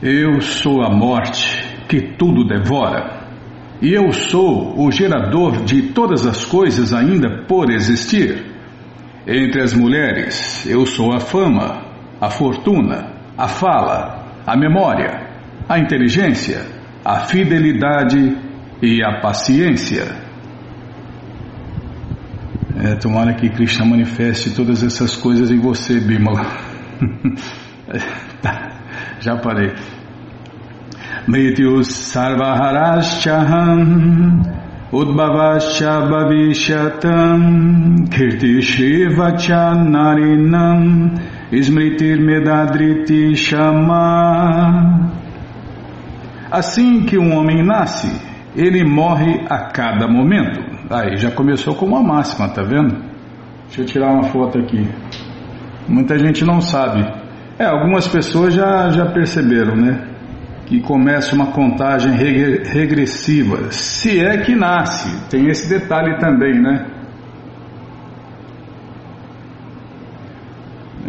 [0.00, 3.26] Eu sou a morte que tudo devora.
[3.82, 8.46] E eu sou o gerador de todas as coisas ainda por existir.
[9.26, 11.82] Entre as mulheres, eu sou a fama,
[12.20, 15.32] a fortuna, a fala, a memória,
[15.68, 16.64] a inteligência,
[17.04, 18.38] a fidelidade
[18.80, 20.04] e a paciência.
[22.84, 26.46] É, tomara que Krishna manifeste todas essas coisas em você, Bimala.
[28.40, 28.67] tá.
[29.20, 29.72] Já parei.
[31.26, 34.42] Mrityus sarvaharaschaham
[34.92, 41.10] udbhavascha bhavishatam kirtishivacha narinam
[41.52, 45.08] smritir medadriti shama
[46.50, 48.10] Assim que um homem nasce,
[48.56, 50.58] ele morre a cada momento.
[50.90, 52.96] Aí já começou com uma máxima, tá vendo?
[53.66, 54.88] Deixa eu tirar uma foto aqui.
[55.86, 57.04] Muita gente não sabe.
[57.58, 60.06] É, algumas pessoas já, já perceberam, né?
[60.64, 63.72] Que começa uma contagem regressiva.
[63.72, 66.86] Se é que nasce, tem esse detalhe também, né?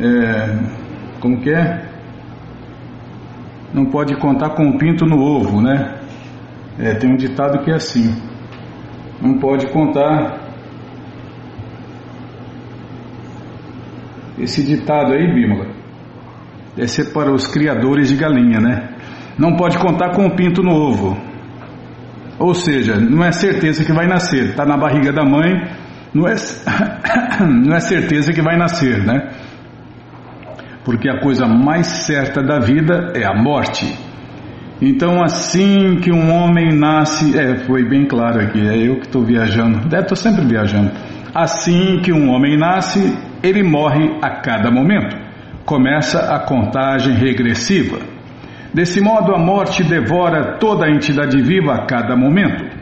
[0.02, 1.86] É, como que é?
[3.72, 6.00] Não pode contar com o pinto no ovo, né?
[6.80, 8.16] É, tem um ditado que é assim.
[9.22, 10.40] Não pode contar.
[14.40, 15.79] Esse ditado aí, Bímola,
[16.78, 18.89] esse é para os criadores de galinha, né?
[19.38, 21.17] Não pode contar com o pinto no ovo.
[22.38, 24.50] Ou seja, não é certeza que vai nascer.
[24.50, 25.61] Está na barriga da mãe,
[26.14, 26.36] não é,
[27.48, 29.30] não é certeza que vai nascer, né?
[30.86, 33.94] Porque a coisa mais certa da vida é a morte.
[34.81, 39.23] Então, assim que um homem nasce, é, foi bem claro aqui, é eu que estou
[39.26, 40.92] viajando, estou sempre viajando.
[41.36, 45.29] Assim que um homem nasce, ele morre a cada momento
[45.66, 48.00] começa a contagem regressiva.
[48.74, 52.78] Desse modo, a morte devora toda a entidade viva a cada momento.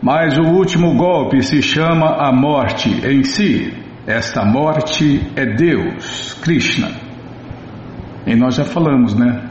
[0.00, 3.72] Mas o último golpe se chama a morte em si.
[4.06, 6.90] Esta morte é Deus, Krishna.
[8.26, 9.50] E nós já falamos, né?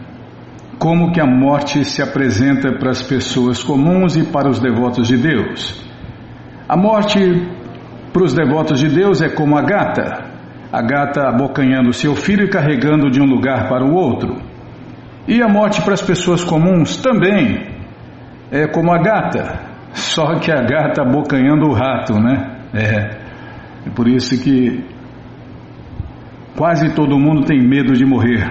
[0.77, 5.17] Como que a morte se apresenta para as pessoas comuns e para os devotos de
[5.17, 5.83] Deus.
[6.67, 7.19] A morte
[8.11, 10.32] para os devotos de Deus é como a gata,
[10.73, 14.41] a gata abocanhando seu filho e carregando de um lugar para o outro.
[15.27, 17.67] E a morte para as pessoas comuns também
[18.49, 19.59] é como a gata,
[19.91, 22.57] só que a gata abocanhando o rato, né?
[22.73, 24.83] É, é por isso que
[26.57, 28.43] quase todo mundo tem medo de morrer,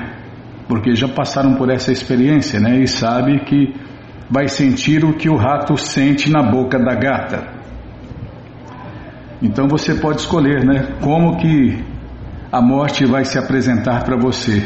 [0.68, 2.78] porque já passaram por essa experiência, né?
[2.78, 3.74] E sabe que
[4.30, 7.48] vai sentir o que o rato sente na boca da gata.
[9.42, 10.86] Então você pode escolher, né?
[11.00, 11.91] Como que
[12.52, 14.62] a morte vai se apresentar para você.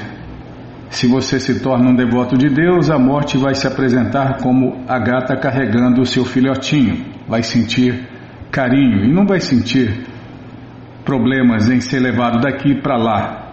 [0.90, 4.98] Se você se torna um devoto de Deus, a morte vai se apresentar como a
[4.98, 7.04] gata carregando o seu filhotinho.
[7.28, 8.08] Vai sentir
[8.50, 10.04] carinho e não vai sentir
[11.04, 13.52] problemas em ser levado daqui para lá.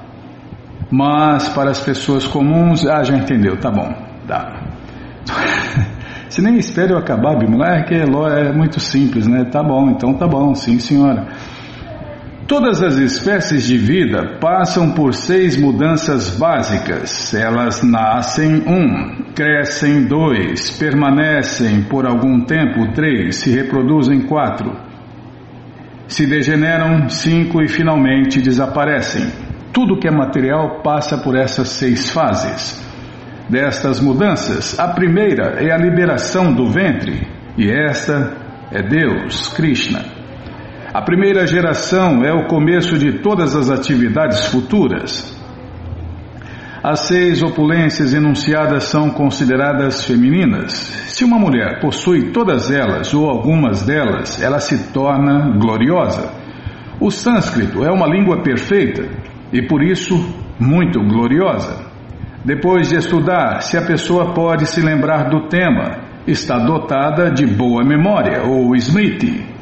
[0.90, 3.94] Mas para as pessoas comuns, ah, já entendeu, tá bom,
[4.26, 4.62] dá.
[6.30, 9.46] Se nem espera eu acabar, Bimala, é que é muito simples, né?
[9.46, 11.28] Tá bom, então tá bom, sim senhora.
[12.48, 17.34] Todas as espécies de vida passam por seis mudanças básicas.
[17.34, 24.76] Elas nascem um, crescem dois, permanecem por algum tempo três, se reproduzem quatro,
[26.06, 29.32] se degeneram cinco e finalmente desaparecem.
[29.72, 32.84] Tudo que é material passa por essas seis fases.
[33.50, 37.26] Destas mudanças, a primeira é a liberação do ventre,
[37.58, 38.36] e esta
[38.70, 40.23] é Deus, Krishna.
[40.94, 45.36] A primeira geração é o começo de todas as atividades futuras.
[46.84, 50.72] As seis opulências enunciadas são consideradas femininas.
[51.08, 56.32] Se uma mulher possui todas elas ou algumas delas, ela se torna gloriosa.
[57.00, 59.10] O sânscrito é uma língua perfeita
[59.52, 60.14] e por isso
[60.60, 61.76] muito gloriosa.
[62.46, 67.84] Depois de estudar, se a pessoa pode se lembrar do tema, está dotada de boa
[67.84, 69.53] memória ou smriti.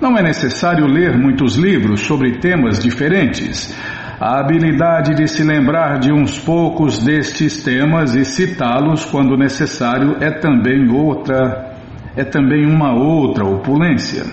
[0.00, 3.76] Não é necessário ler muitos livros sobre temas diferentes.
[4.18, 10.30] A habilidade de se lembrar de uns poucos destes temas e citá-los quando necessário é
[10.30, 11.74] também outra,
[12.16, 14.24] é também uma outra opulência.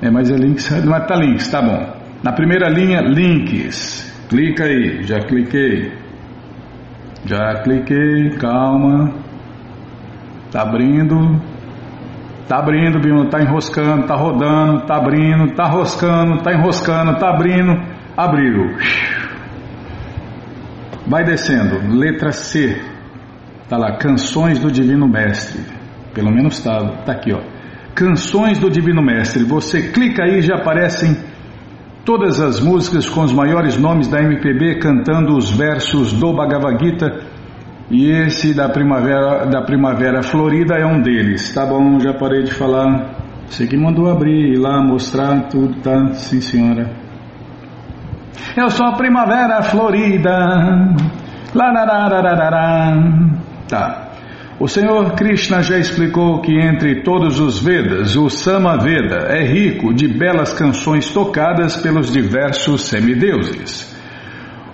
[0.00, 1.98] É, mas é links, mas tá links, tá bom.
[2.22, 4.06] Na primeira linha, links.
[4.28, 5.92] Clica aí, já cliquei.
[7.24, 9.12] Já cliquei, calma.
[10.52, 11.40] Tá abrindo.
[12.46, 17.82] Tá abrindo, Bima, tá enroscando, tá rodando, tá abrindo, tá roscando, tá enroscando, tá abrindo.
[18.16, 18.74] Abriu.
[21.06, 21.94] Vai descendo.
[21.94, 22.80] Letra C.
[23.68, 25.60] Tá lá, Canções do Divino Mestre.
[26.14, 27.40] Pelo menos tá, tá aqui, ó.
[27.94, 29.44] Canções do Divino Mestre.
[29.44, 31.16] Você clica aí já aparecem
[32.04, 37.20] todas as músicas com os maiores nomes da MPB cantando os versos do Bhagavad Gita
[37.90, 41.52] e esse da primavera, da primavera florida é um deles.
[41.54, 43.16] Tá bom, já parei de falar.
[43.46, 46.14] Você que mandou abrir e lá mostrar tudo, tá?
[46.14, 46.90] Sim, senhora.
[48.56, 50.94] Eu sou a primavera florida.
[53.68, 54.08] Tá.
[54.58, 59.94] O Senhor Krishna já explicou que entre todos os Vedas, o Sama Veda é rico
[59.94, 63.96] de belas canções tocadas pelos diversos semideuses.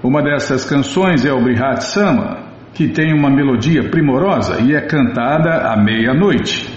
[0.02, 5.70] Uma dessas canções é o Brihat Sama, que tem uma melodia primorosa e é cantada
[5.70, 6.72] à meia-noite.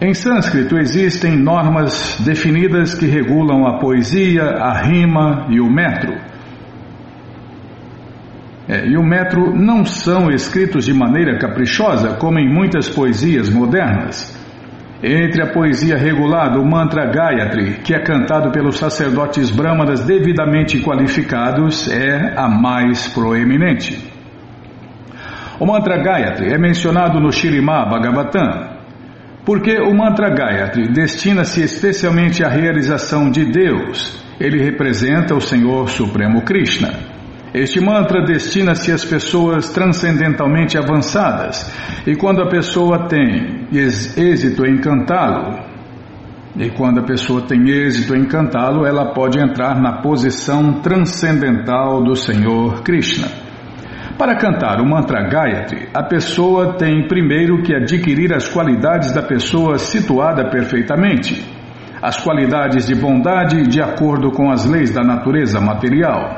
[0.00, 6.14] Em sânscrito existem normas definidas que regulam a poesia, a rima e o metro.
[8.68, 14.36] É, e o metro não são escritos de maneira caprichosa, como em muitas poesias modernas.
[15.02, 21.88] Entre a poesia regulada, o mantra Gayatri, que é cantado pelos sacerdotes brahmanas devidamente qualificados,
[21.88, 23.96] é a mais proeminente.
[25.58, 28.76] O mantra Gayatri é mencionado no Shirimá Bhagavatam,
[29.46, 34.22] porque o mantra Gayatri destina-se especialmente à realização de Deus.
[34.38, 37.17] Ele representa o Senhor Supremo Krishna.
[37.54, 41.72] Este mantra destina-se às pessoas transcendentalmente avançadas,
[42.06, 45.58] e quando a pessoa tem êxito em cantá-lo,
[46.56, 52.14] e quando a pessoa tem êxito em cantá-lo, ela pode entrar na posição transcendental do
[52.14, 53.28] Senhor Krishna.
[54.18, 59.78] Para cantar o mantra Gayatri, a pessoa tem primeiro que adquirir as qualidades da pessoa
[59.78, 61.46] situada perfeitamente,
[62.02, 66.37] as qualidades de bondade de acordo com as leis da natureza material.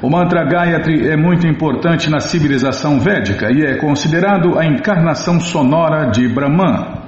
[0.00, 6.08] O mantra Gayatri é muito importante na civilização védica e é considerado a encarnação sonora
[6.10, 7.02] de Brahman.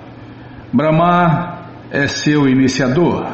[0.73, 3.29] Brahma é seu iniciador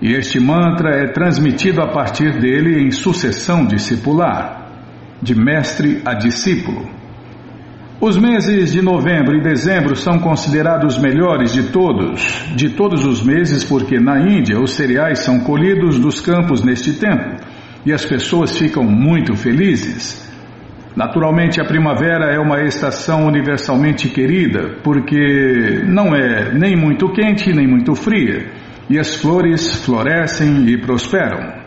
[0.00, 4.70] e este mantra é transmitido a partir dele em sucessão discipular
[5.20, 6.88] de mestre a discípulo.
[8.00, 13.22] Os meses de novembro e dezembro são considerados os melhores de todos, de todos os
[13.22, 17.51] meses, porque na Índia os cereais são colhidos dos campos neste tempo
[17.84, 20.30] e as pessoas ficam muito felizes.
[20.94, 27.66] Naturalmente, a primavera é uma estação universalmente querida, porque não é nem muito quente nem
[27.66, 28.46] muito fria,
[28.90, 31.62] e as flores florescem e prosperam.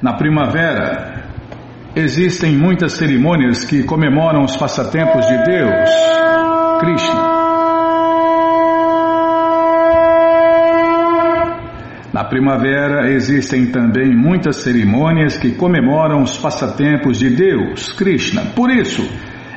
[0.00, 1.18] Na primavera,
[1.98, 5.90] Existem muitas cerimônias que comemoram os passatempos de Deus,
[6.78, 7.38] Krishna.
[12.12, 18.42] Na primavera existem também muitas cerimônias que comemoram os passatempos de Deus, Krishna.
[18.54, 19.02] Por isso,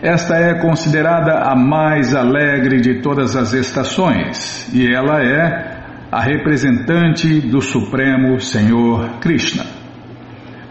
[0.01, 7.39] esta é considerada a mais alegre de todas as estações e ela é a representante
[7.39, 9.63] do Supremo Senhor Krishna.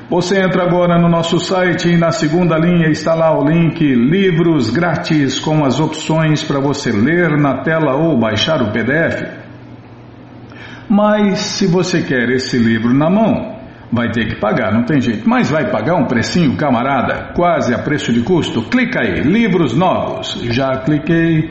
[0.09, 4.69] Você entra agora no nosso site e na segunda linha está lá o link Livros
[4.69, 9.23] Grátis com as opções para você ler na tela ou baixar o PDF.
[10.89, 13.51] Mas se você quer esse livro na mão,
[13.93, 15.27] Vai ter que pagar, não tem jeito.
[15.27, 18.61] Mas vai pagar um precinho, camarada, quase a preço de custo?
[18.63, 20.39] Clica aí, livros novos.
[20.49, 21.49] Já cliquei,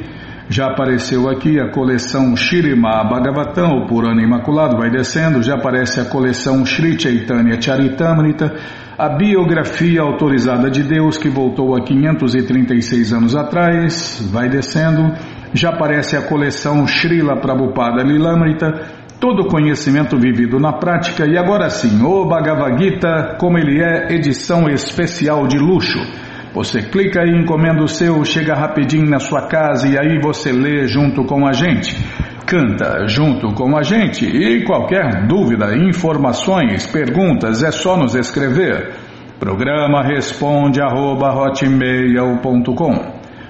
[0.50, 6.04] já apareceu aqui a coleção Shirima Bhagavatam, o Purana Imaculado, vai descendo, já aparece a
[6.06, 8.52] coleção Sri Chaitanya Charitamrita,
[8.98, 15.12] a biografia autorizada de Deus que voltou há 536 anos atrás, vai descendo,
[15.54, 18.88] já aparece a coleção Srila Prabhupada Lilamrita,
[19.20, 21.26] todo conhecimento vivido na prática.
[21.26, 26.29] E agora sim, o Bhagavad Gita, como ele é, edição especial de luxo.
[26.52, 30.86] Você clica e encomenda o seu, chega rapidinho na sua casa e aí você lê
[30.86, 31.96] junto com a gente.
[32.44, 38.94] Canta junto com a gente e qualquer dúvida, informações, perguntas é só nos escrever.
[39.38, 41.32] Programa responde arroba,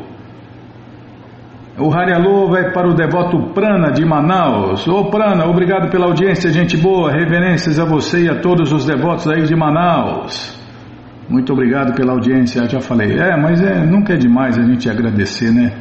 [1.79, 4.87] O Hari Alô vai para o devoto Prana de Manaus.
[4.87, 7.11] Ô Prana, obrigado pela audiência, gente boa.
[7.11, 10.59] Reverências a você e a todos os devotos aí de Manaus.
[11.27, 13.17] Muito obrigado pela audiência, já falei.
[13.17, 15.71] É, mas é, nunca é demais a gente agradecer, né?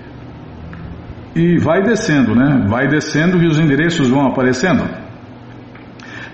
[1.35, 2.65] e vai descendo, né?
[2.67, 4.83] Vai descendo e os endereços vão aparecendo.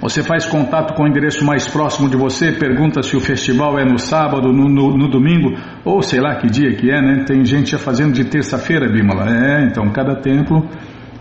[0.01, 3.83] Você faz contato com o endereço mais próximo de você, pergunta se o festival é
[3.83, 7.23] no sábado, no, no, no domingo, ou sei lá que dia que é, né?
[7.25, 9.25] Tem gente já fazendo de terça-feira, Bímola.
[9.29, 10.65] É, então cada templo,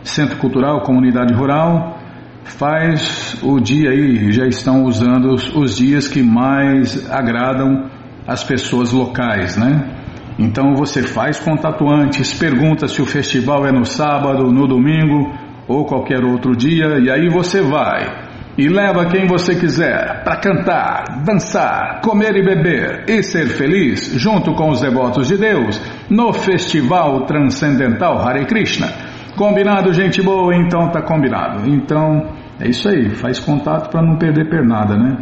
[0.05, 1.99] centro cultural, comunidade rural,
[2.45, 7.91] faz o dia aí, já estão usando os, os dias que mais agradam
[8.29, 9.98] as pessoas locais, né?
[10.39, 15.33] Então você faz contato antes, pergunta se o festival é no sábado, no domingo
[15.67, 21.23] ou qualquer outro dia, e aí você vai e leva quem você quiser para cantar,
[21.25, 25.81] dançar, comer e beber e ser feliz junto com os devotos de Deus
[26.11, 28.89] no Festival Transcendental Hare Krishna.
[29.37, 30.53] Combinado, gente boa?
[30.57, 31.71] Então tá combinado.
[31.71, 35.19] Então é isso aí, faz contato para não perder pernada, né?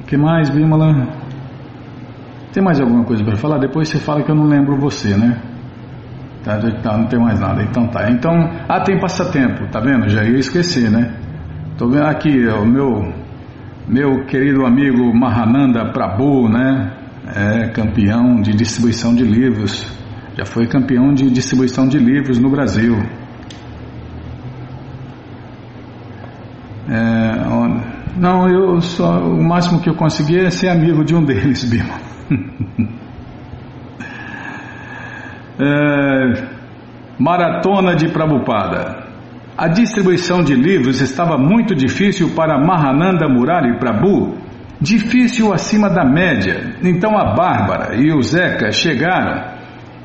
[0.00, 1.25] O que mais, Bimala?
[2.56, 3.58] Tem mais alguma coisa para falar?
[3.58, 5.42] Depois você fala que eu não lembro você, né?
[6.42, 7.62] Tá, tá, não tem mais nada.
[7.62, 8.10] Então tá.
[8.10, 8.32] Então,
[8.66, 10.08] ah, tem passatempo, tá vendo?
[10.08, 11.14] Já ia esquecer, né?
[11.72, 13.12] Estou vendo aqui o meu,
[13.86, 16.92] meu querido amigo Mahananda Prabhu, né?
[17.34, 19.94] É campeão de distribuição de livros.
[20.34, 22.96] Já foi campeão de distribuição de livros no Brasil.
[26.88, 31.62] É, não, eu só o máximo que eu consegui é ser amigo de um deles,
[31.64, 32.15] Bima.
[35.58, 36.56] é,
[37.18, 39.06] Maratona de Prabhupada.
[39.56, 44.36] A distribuição de livros estava muito difícil para Mahananda Murali Prabhu,
[44.78, 46.74] difícil acima da média.
[46.82, 49.56] Então a Bárbara e o Zeca chegaram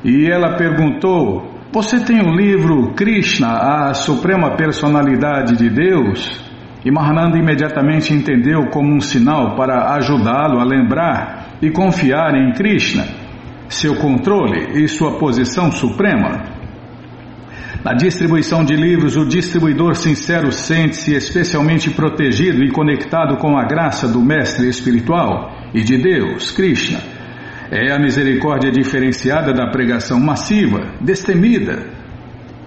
[0.02, 6.50] e ela perguntou: Você tem o livro Krishna, a Suprema Personalidade de Deus?
[6.84, 13.06] E Mahananda imediatamente entendeu como um sinal para ajudá-lo a lembrar e confiar em Krishna,
[13.68, 16.42] seu controle e sua posição suprema.
[17.84, 24.06] Na distribuição de livros, o distribuidor sincero sente-se especialmente protegido e conectado com a graça
[24.08, 27.00] do Mestre Espiritual e de Deus, Krishna.
[27.70, 31.91] É a misericórdia diferenciada da pregação massiva, destemida.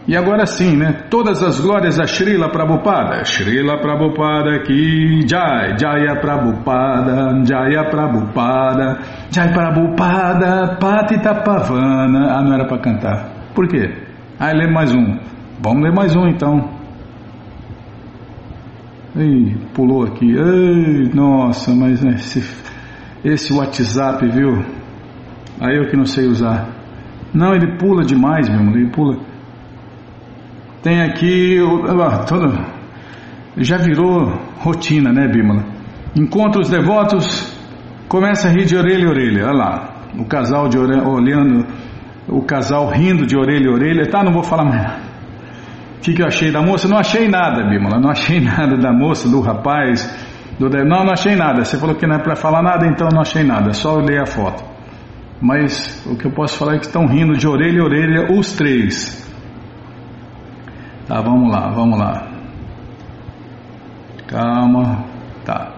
[0.07, 1.07] E agora sim, né?
[1.09, 3.25] Todas as glórias a Srila Prabhupada.
[3.25, 8.99] Srila Prabhupada ki Jai, Jaya Prabhupada, Jaya Prabhupada,
[9.31, 12.37] Jai Prabhupada, Patita Pavana.
[12.37, 13.31] Ah, não era para cantar.
[13.55, 13.95] Por quê?
[14.39, 15.17] Ah, lê mais um.
[15.59, 16.69] Vamos ler mais um então.
[19.15, 20.35] Ih, pulou aqui.
[20.35, 22.43] Ei, nossa, mas esse,
[23.23, 24.63] esse WhatsApp, viu?
[25.59, 26.67] Aí eu que não sei usar.
[27.33, 28.75] Não, ele pula demais, meu irmão.
[28.75, 29.17] Ele pula.
[30.85, 31.57] Tem aqui.
[31.99, 32.63] Ah, todo,
[33.57, 35.65] já virou rotina, né, Bímola?
[36.15, 37.57] Encontra os devotos,
[38.07, 39.45] começa a rir de orelha a orelha.
[39.47, 39.89] Olha lá.
[40.15, 41.65] O casal de orelha, olhando
[42.27, 44.23] o casal rindo de orelha a orelha, tá?
[44.23, 44.91] Não vou falar mais.
[45.97, 46.87] O que, que eu achei da moça?
[46.87, 47.99] Não achei nada, Bímola.
[47.99, 50.07] Não achei nada da moça, do rapaz.
[50.59, 50.69] Do...
[50.69, 51.65] Não, não achei nada.
[51.65, 53.73] Você falou que não é para falar nada, então não achei nada.
[53.73, 54.63] Só olhei a foto.
[55.41, 58.53] Mas o que eu posso falar é que estão rindo de orelha a orelha os
[58.53, 59.24] três.
[61.07, 62.27] Tá, vamos lá, vamos lá.
[64.27, 65.05] Calma.
[65.45, 65.71] Tá.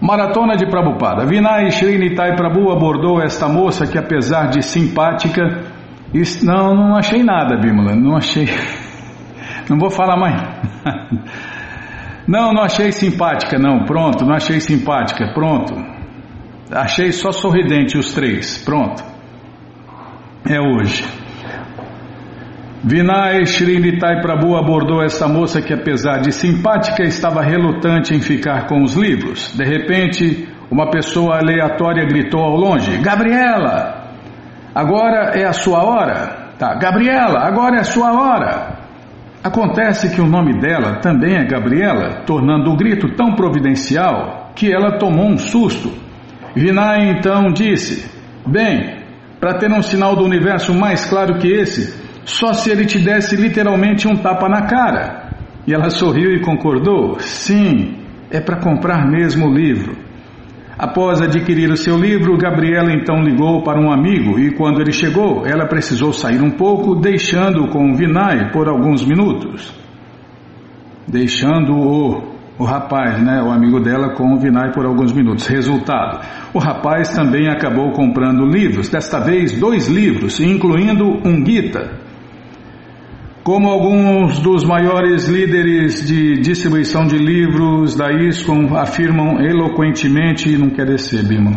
[0.00, 1.26] Maratona de Prabhupada.
[1.26, 5.62] Vinay Srinitai Prabhu abordou esta moça que, apesar de simpática,
[6.12, 7.94] isso, não, não achei nada, Bímola.
[7.94, 8.46] Não achei.
[9.68, 10.42] Não vou falar mais.
[12.26, 13.84] Não, não achei simpática, não.
[13.84, 15.32] Pronto, não achei simpática.
[15.32, 15.74] Pronto.
[16.70, 18.58] Achei só sorridente os três.
[18.64, 19.02] Pronto.
[20.48, 21.04] É hoje.
[22.82, 28.82] Vinay Srinitai Prabhu abordou esta moça que, apesar de simpática, estava relutante em ficar com
[28.82, 29.54] os livros.
[29.54, 34.14] De repente, uma pessoa aleatória gritou ao longe: Gabriela,
[34.74, 36.52] agora é a sua hora.
[36.58, 38.78] Tá, Gabriela, agora é a sua hora.
[39.44, 44.98] Acontece que o nome dela também é Gabriela, tornando o grito tão providencial que ela
[44.98, 45.92] tomou um susto.
[46.54, 48.10] Vinay então disse:
[48.46, 49.00] Bem,
[49.38, 53.36] para ter um sinal do universo mais claro que esse, só se ele te desse
[53.36, 55.30] literalmente um tapa na cara.
[55.66, 57.96] E ela sorriu e concordou: Sim,
[58.30, 60.10] é para comprar mesmo o livro.
[60.78, 65.46] Após adquirir o seu livro, Gabriela então ligou para um amigo e quando ele chegou,
[65.46, 69.78] ela precisou sair um pouco, deixando-o com o Vinay por alguns minutos.
[71.06, 75.46] Deixando o, o rapaz, né, o amigo dela, com o Vinay por alguns minutos.
[75.48, 76.20] Resultado:
[76.54, 82.09] o rapaz também acabou comprando livros, desta vez dois livros, incluindo um Gita.
[83.42, 90.84] Como alguns dos maiores líderes de distribuição de livros da ISCOM afirmam eloquentemente, não quer
[90.84, 91.52] descer, Bima.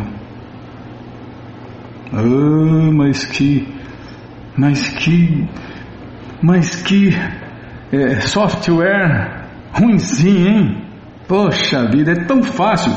[2.13, 3.67] Ah, mas que,
[4.55, 5.45] mas que,
[6.41, 7.09] mas que
[7.91, 10.85] é, software ruimzinho, hein?
[11.27, 12.93] Poxa vida, é tão fácil.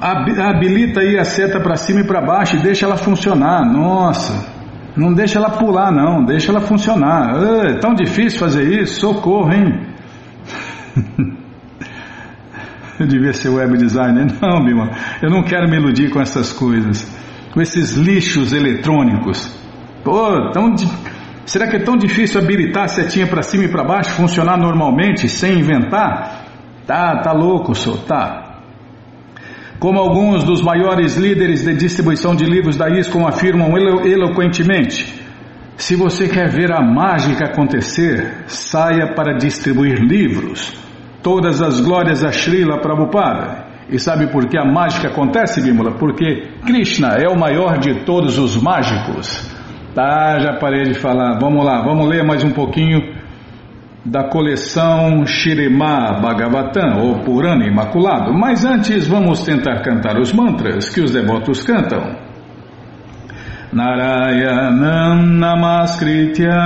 [0.00, 3.64] Habilita aí a seta para cima e para baixo e deixa ela funcionar.
[3.64, 4.57] Nossa.
[4.96, 7.36] Não deixa ela pular, não, deixa ela funcionar.
[7.66, 9.86] É tão difícil fazer isso, socorro, hein?
[12.98, 14.26] eu devia ser web designer.
[14.40, 14.90] Não, Bima,
[15.22, 17.06] eu não quero me iludir com essas coisas,
[17.52, 19.56] com esses lixos eletrônicos.
[20.02, 20.88] Pô, tão di...
[21.44, 25.28] será que é tão difícil habilitar a setinha para cima e para baixo, funcionar normalmente,
[25.28, 26.44] sem inventar?
[26.86, 28.47] Tá, tá louco, sou, tá.
[29.78, 35.14] Como alguns dos maiores líderes de distribuição de livros da ISCOM afirmam elo eloquentemente,
[35.76, 40.76] se você quer ver a mágica acontecer, saia para distribuir livros.
[41.22, 43.68] Todas as glórias a Srila Prabhupada.
[43.88, 45.92] E sabe por que a mágica acontece, Bimala?
[45.92, 49.48] Porque Krishna é o maior de todos os mágicos.
[49.94, 51.38] Tá, já parei de falar.
[51.40, 52.98] Vamos lá, vamos ler mais um pouquinho
[54.10, 58.32] da coleção Shirema Bhagavatam, ou Purana Imaculado.
[58.32, 62.27] Mas antes vamos tentar cantar os mantras que os devotos cantam.
[63.70, 66.56] Narayanam Namaskritya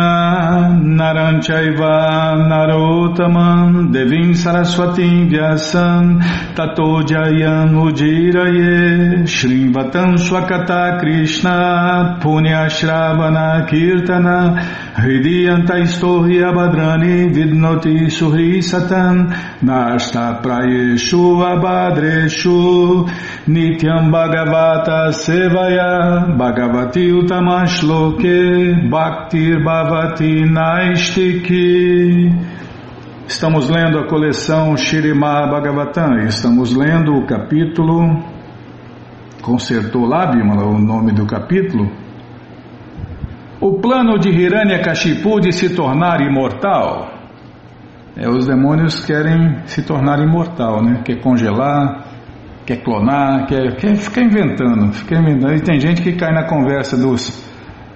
[0.86, 6.22] Naranchaiva Narotamam Devim Saraswatim Vyasam
[6.54, 14.62] Tato Jayam Ujiraye Swakata Krishna Punya Shravana Kirtana
[14.94, 19.26] Hridiyanta Istohi Abhadrani Vidnoti Suhi Satam
[19.60, 23.08] Nashta Prayeshu Abhadreshu
[23.48, 32.28] Nityam Bhagavata Sevaya Bhagavata Bhakti Utamashloke Bhaktir Bhavati Naistiki.
[33.26, 36.18] Estamos lendo a coleção Shirimá Bhagavatam.
[36.26, 38.22] Estamos lendo o capítulo.
[39.40, 41.90] Consertou lá, Bimala, o nome do capítulo?
[43.58, 47.10] O plano de Hiranyakashipu de se tornar imortal.
[48.14, 51.00] É, os demônios querem se tornar imortal, né?
[51.02, 52.11] Quer congelar,
[52.66, 55.54] quer clonar, quer, quer ficar inventando, fica inventando.
[55.54, 57.44] E tem gente que cai na conversa dos,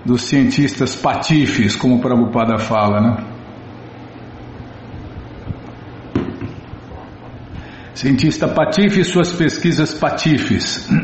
[0.04, 3.16] dos cientistas patifes, como o Prabhupada fala, né?
[7.94, 10.90] Cientista patife e suas pesquisas patifes.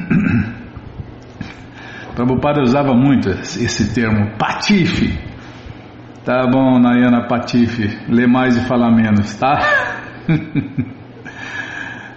[2.15, 5.19] Prabhupada usava muito esse termo, patife.
[6.25, 9.59] Tá bom, Nayana Patife, lê mais e fala menos, tá?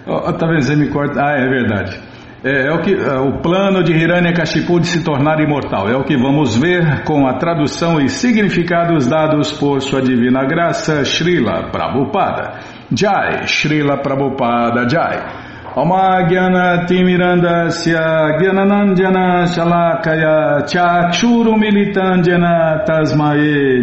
[0.06, 1.20] Oh, talvez você me corta.
[1.20, 2.00] Ah, é verdade.
[2.44, 5.88] É, é, o, que, é, o plano de Hiranyakashipu de se tornar imortal.
[5.88, 11.04] É o que vamos ver com a tradução e significados dados por sua divina graça,
[11.04, 12.60] Srila Prabhupada.
[12.92, 15.46] Jai, Srila Prabhupada Jai.
[15.74, 23.82] Oma Gyana Timirandasya Gyananandjana Shalakaya Chakshuru Militandjana Tasmae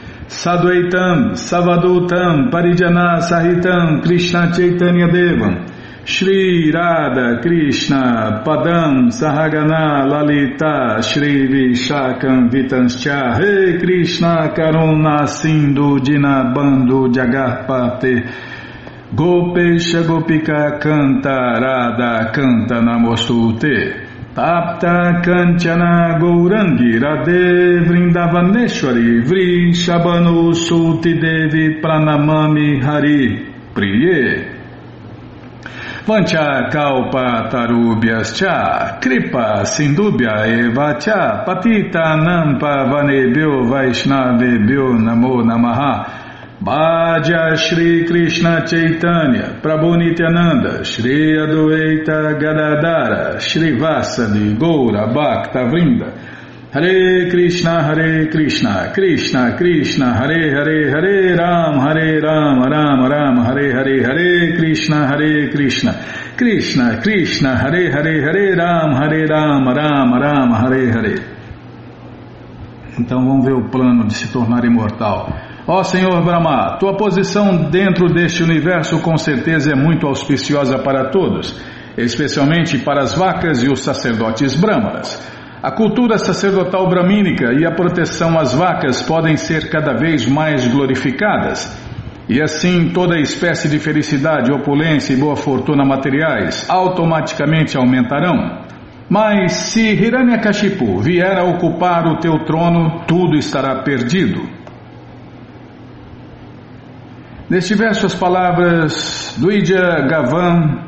[0.31, 5.67] Sadvaitam, Savadutam, Parijana Sahitam, Krishna Chaitanya Devam,
[6.05, 18.25] Shri Radha Krishna Padam Sahagana Lalita Shri Vishakam Vitanscha Rei Krishna Karuna Sindhu Dinabando Jagarpate
[19.13, 31.81] Gopesha Gopika Canta Radha Canta Namostute Tapta Kanchana Gourangi Radhe Vrindavaneshwari Vri Shabanu Sulti Devi
[31.81, 34.59] Pranamami Hari Priye.
[36.05, 46.20] Vancha Kalpa Tarubhyas Cha Kripa Sindubhya Eva Cha Patita Nampa Vanebhyo Vaishnavebhyo Namo Namaha
[46.61, 56.13] Bhaja Shri Krishna Chaitanya, Prabhu Nityananda, Shri Adueita Gadadara, Shri Vasadi, Goura, Bhakta Vrinda,
[56.71, 63.73] Hare Krishna, Hare Krishna, Krishna Krishna, Hare Hare, Hare Ram, Hare Ram, Ram Ram, Hare
[63.73, 66.05] Hare, Hare Krishna, Hare Krishna,
[66.37, 71.41] Krishna Krishna, Hare Hare, Hare Ram, Hare Ram, Ram Ram, Hare Hare.
[72.99, 75.49] Então vamos ver o plano de se tornar imortal.
[75.67, 81.61] Ó Senhor Brahma, tua posição dentro deste universo com certeza é muito auspiciosa para todos,
[81.95, 85.21] especialmente para as vacas e os sacerdotes brahmanas.
[85.61, 91.79] A cultura sacerdotal bramínica e a proteção às vacas podem ser cada vez mais glorificadas.
[92.27, 98.63] E assim toda espécie de felicidade, opulência e boa fortuna materiais automaticamente aumentarão.
[99.07, 104.60] Mas se Hiranyakashipu vier a ocupar o teu trono, tudo estará perdido.
[107.51, 110.85] Neste verso, as palavras Duidya Gavan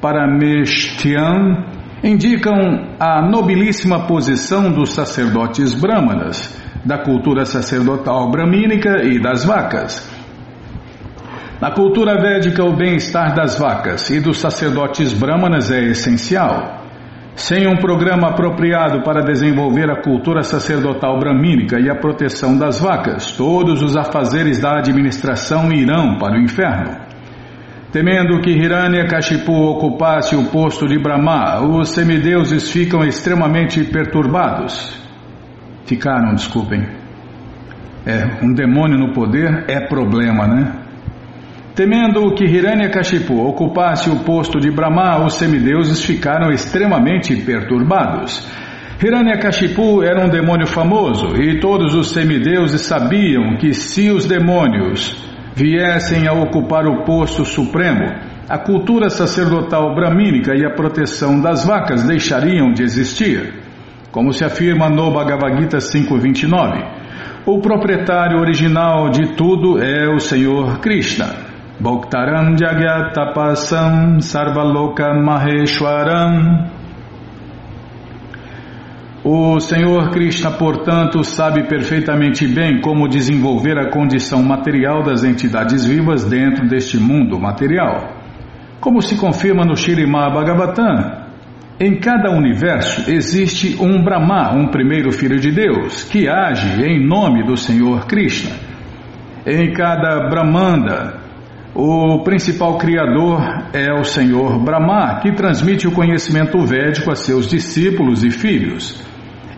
[0.00, 1.64] Parameshtian
[2.02, 6.52] indicam a nobilíssima posição dos sacerdotes brahmanas,
[6.84, 10.10] da cultura sacerdotal bramínica e das vacas.
[11.60, 16.79] Na cultura védica, o bem-estar das vacas e dos sacerdotes brahmanas é essencial.
[17.40, 23.32] Sem um programa apropriado para desenvolver a cultura sacerdotal bramínica e a proteção das vacas,
[23.32, 26.98] todos os afazeres da administração irão para o inferno.
[27.90, 35.00] Temendo que Hiranyakashipu ocupasse o posto de Brahma, os semideuses ficam extremamente perturbados.
[35.86, 36.86] Ficaram, desculpem.
[38.04, 40.79] É, um demônio no poder é problema, né?
[41.74, 48.44] Temendo que Hiranyakashipu ocupasse o posto de Brahma, os semideuses ficaram extremamente perturbados.
[49.02, 55.16] Hiranyakashipu era um demônio famoso e todos os semideuses sabiam que se os demônios
[55.54, 58.04] viessem a ocupar o posto supremo,
[58.48, 63.54] a cultura sacerdotal bramínica e a proteção das vacas deixariam de existir.
[64.10, 66.84] Como se afirma no Bhagavad Gita 5.29,
[67.46, 71.49] o proprietário original de tudo é o Senhor Krishna.
[71.80, 76.68] Bhoktaram Jagyatapasam Sarvaloka Maheshwaram.
[79.24, 86.22] O Senhor Krishna, portanto, sabe perfeitamente bem como desenvolver a condição material das entidades vivas
[86.22, 88.10] dentro deste mundo material.
[88.78, 91.28] Como se confirma no Shirimá Bhagavatam,
[91.80, 97.42] em cada universo existe um Brahma, um primeiro filho de Deus, que age em nome
[97.42, 98.54] do Senhor Krishna.
[99.46, 101.19] Em cada Brahmanda,
[101.74, 103.40] o principal criador
[103.72, 109.00] é o Senhor Brahma, que transmite o conhecimento védico a seus discípulos e filhos.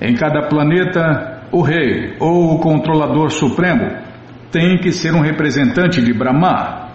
[0.00, 3.88] Em cada planeta, o rei ou o controlador supremo
[4.50, 6.90] tem que ser um representante de Brahma.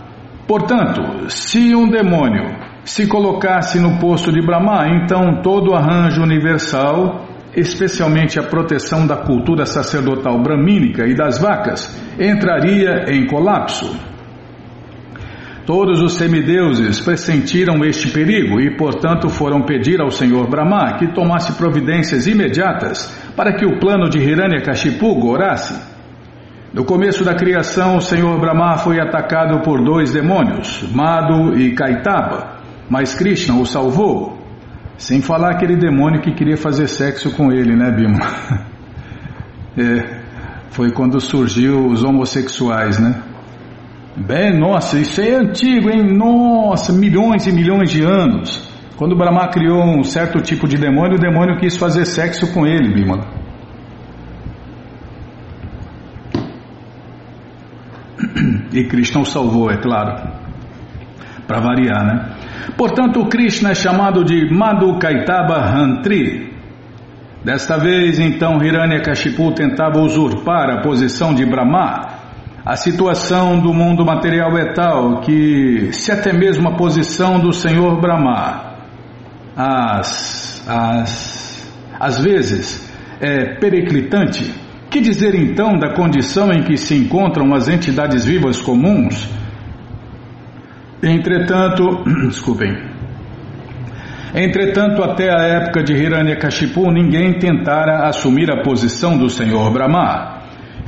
[0.48, 7.26] Portanto, se um demônio se colocasse no posto de Brahma, então todo o arranjo universal,
[7.56, 14.17] especialmente a proteção da cultura sacerdotal bramínica e das vacas, entraria em colapso.
[15.68, 21.58] Todos os semideuses pressentiram este perigo e, portanto, foram pedir ao Senhor Brahma que tomasse
[21.58, 25.78] providências imediatas para que o plano de Hiranyakashipu gorasse.
[26.74, 32.62] No começo da criação, o Senhor Brahma foi atacado por dois demônios, Madhu e Kaitaba,
[32.90, 34.38] mas Krishna o salvou.
[34.98, 38.20] Sem falar aquele demônio que queria fazer sexo com ele, né, Bima?
[39.80, 40.22] É,
[40.72, 43.22] foi quando surgiu os homossexuais, né?
[44.18, 46.04] Bem, nossa, isso é antigo, hein?
[46.18, 48.68] Nossa, milhões e milhões de anos.
[48.98, 52.96] Quando Brahma criou um certo tipo de demônio, o demônio quis fazer sexo com ele,
[52.96, 53.28] Bimala.
[58.74, 60.32] E Krishna o salvou, é claro.
[61.48, 62.36] Para variar, né?
[62.76, 66.54] Portanto, Krishna é chamado de Madhukaitaba Hantri.
[67.44, 72.17] Desta vez, então, Hiranyakashipu tentava usurpar a posição de Brahma.
[72.68, 78.02] A situação do mundo material é tal que, se até mesmo a posição do Senhor
[78.02, 78.74] Brahma,
[79.56, 84.54] as, as, às vezes, é periclitante,
[84.90, 89.30] que dizer então da condição em que se encontram as entidades vivas comuns?
[91.02, 92.76] Entretanto, desculpem.
[94.36, 100.37] Entretanto, até a época de Hiranyakashipu, ninguém tentara assumir a posição do Senhor Brahma.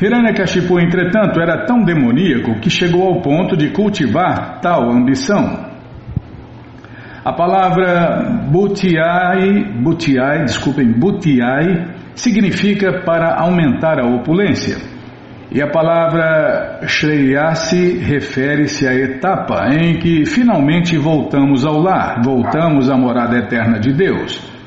[0.01, 5.67] Hiranyakashipu, entretanto, era tão demoníaco que chegou ao ponto de cultivar tal ambição.
[7.23, 11.85] A palavra butiai, butiai, desculpem, butiai,
[12.15, 14.77] significa para aumentar a opulência.
[15.51, 22.95] E a palavra Shreyasi refere-se à etapa em que finalmente voltamos ao lar, voltamos à
[22.95, 24.58] morada eterna de Deus.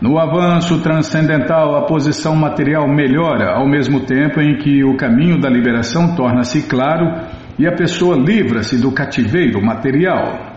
[0.00, 5.50] No avanço transcendental, a posição material melhora, ao mesmo tempo em que o caminho da
[5.50, 7.26] liberação torna-se claro
[7.58, 10.54] e a pessoa livra-se do cativeiro material.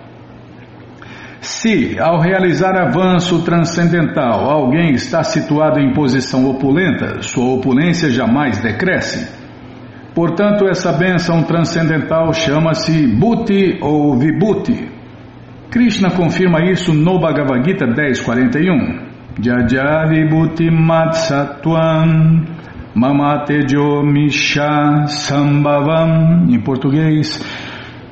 [1.39, 9.27] Se, ao realizar avanço transcendental, alguém está situado em posição opulenta, sua opulência jamais decresce.
[10.13, 14.87] Portanto, essa bênção transcendental chama-se Bhuti ou Vibhuti.
[15.71, 19.10] Krishna confirma isso no Bhagavad Gita 10.41.
[19.43, 22.45] Jaja Vibhuti Matsatvam
[22.93, 26.45] Mamatejo Misha Sambhavam.
[26.47, 27.43] Em português,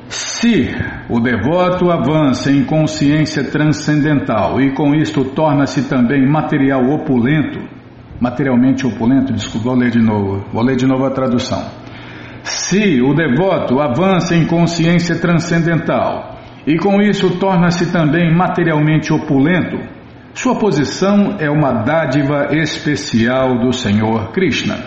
[0.08, 0.76] se
[1.08, 7.60] o devoto avança em consciência transcendental e com isto torna-se também material opulento,
[8.20, 11.64] materialmente opulento, desculpa, vou ler de novo, vou ler de novo a tradução.
[12.42, 19.99] Se o devoto avança em consciência transcendental e com isso torna-se também materialmente opulento,
[20.34, 24.78] sua posição é uma dádiva especial do Senhor Krishna.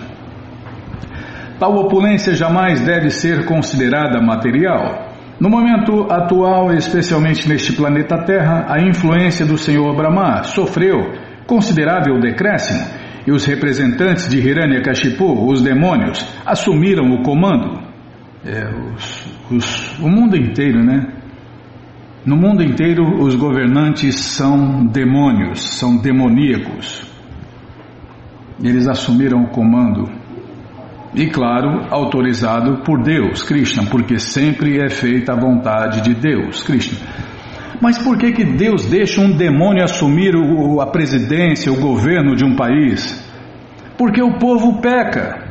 [1.59, 5.11] Tal opulência jamais deve ser considerada material.
[5.38, 11.12] No momento atual, especialmente neste planeta Terra, a influência do Senhor Brahma sofreu
[11.46, 12.85] considerável decréscimo
[13.26, 17.81] e os representantes de Hiranyakashipu, os demônios, assumiram o comando.
[18.44, 21.21] É, os, os, o mundo inteiro, né?
[22.24, 27.02] No mundo inteiro, os governantes são demônios, são demoníacos.
[28.62, 30.08] Eles assumiram o comando.
[31.16, 36.96] E claro, autorizado por Deus, Krishna, porque sempre é feita a vontade de Deus, Krishna.
[37.80, 42.44] Mas por que, que Deus deixa um demônio assumir o, a presidência, o governo de
[42.44, 43.28] um país?
[43.98, 45.42] Porque o povo peca.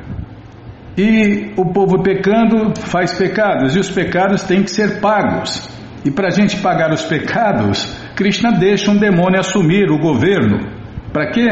[0.97, 5.80] E o povo pecando faz pecados, e os pecados têm que ser pagos.
[6.03, 7.85] E para a gente pagar os pecados,
[8.15, 10.59] Krishna deixa um demônio assumir o governo.
[11.13, 11.49] Para quê?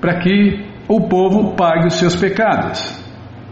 [0.00, 3.00] Para que o povo pague os seus pecados.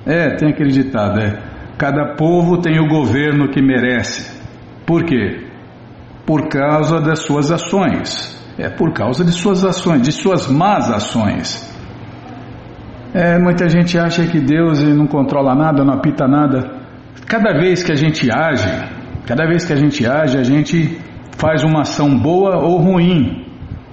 [0.06, 1.38] É, tem acreditado, é.
[1.76, 4.38] Cada povo tem o governo que merece.
[4.86, 5.50] Por quê?
[6.30, 8.38] por causa das suas ações.
[8.56, 11.68] É por causa de suas ações, de suas más ações.
[13.12, 16.70] É, muita gente acha que Deus não controla nada, não apita nada.
[17.26, 18.68] Cada vez que a gente age,
[19.26, 20.98] cada vez que a gente age, a gente
[21.36, 23.46] faz uma ação boa ou ruim.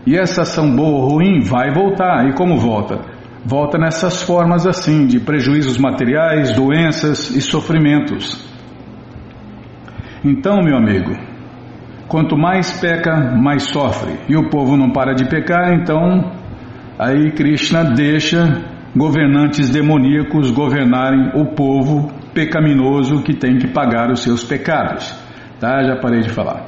[0.06, 2.28] E essa ação boa ou ruim vai voltar.
[2.28, 3.02] E como volta?
[3.46, 8.46] Volta nessas formas assim, de prejuízos materiais, doenças e sofrimentos.
[10.24, 11.16] Então, meu amigo,
[12.08, 14.14] Quanto mais peca, mais sofre.
[14.30, 16.32] E o povo não para de pecar, então
[16.98, 18.64] aí Krishna deixa
[18.96, 25.12] governantes demoníacos governarem o povo pecaminoso que tem que pagar os seus pecados.
[25.60, 25.84] Tá?
[25.84, 26.66] Já parei de falar.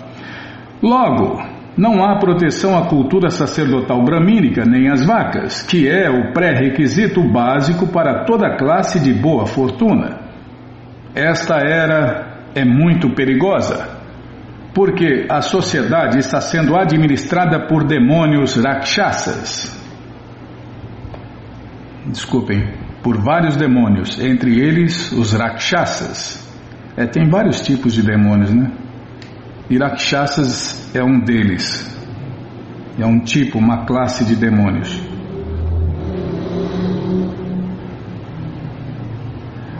[0.81, 1.39] Logo,
[1.77, 7.85] não há proteção à cultura sacerdotal bramínica nem às vacas, que é o pré-requisito básico
[7.85, 10.21] para toda classe de boa fortuna.
[11.13, 13.99] Esta era é muito perigosa
[14.73, 19.77] porque a sociedade está sendo administrada por demônios rakshasas.
[22.07, 26.47] Desculpem, por vários demônios, entre eles os rakshasas.
[26.97, 28.71] É, tem vários tipos de demônios, né?
[29.69, 31.97] E rakshasas é um deles.
[32.97, 35.01] É um tipo, uma classe de demônios.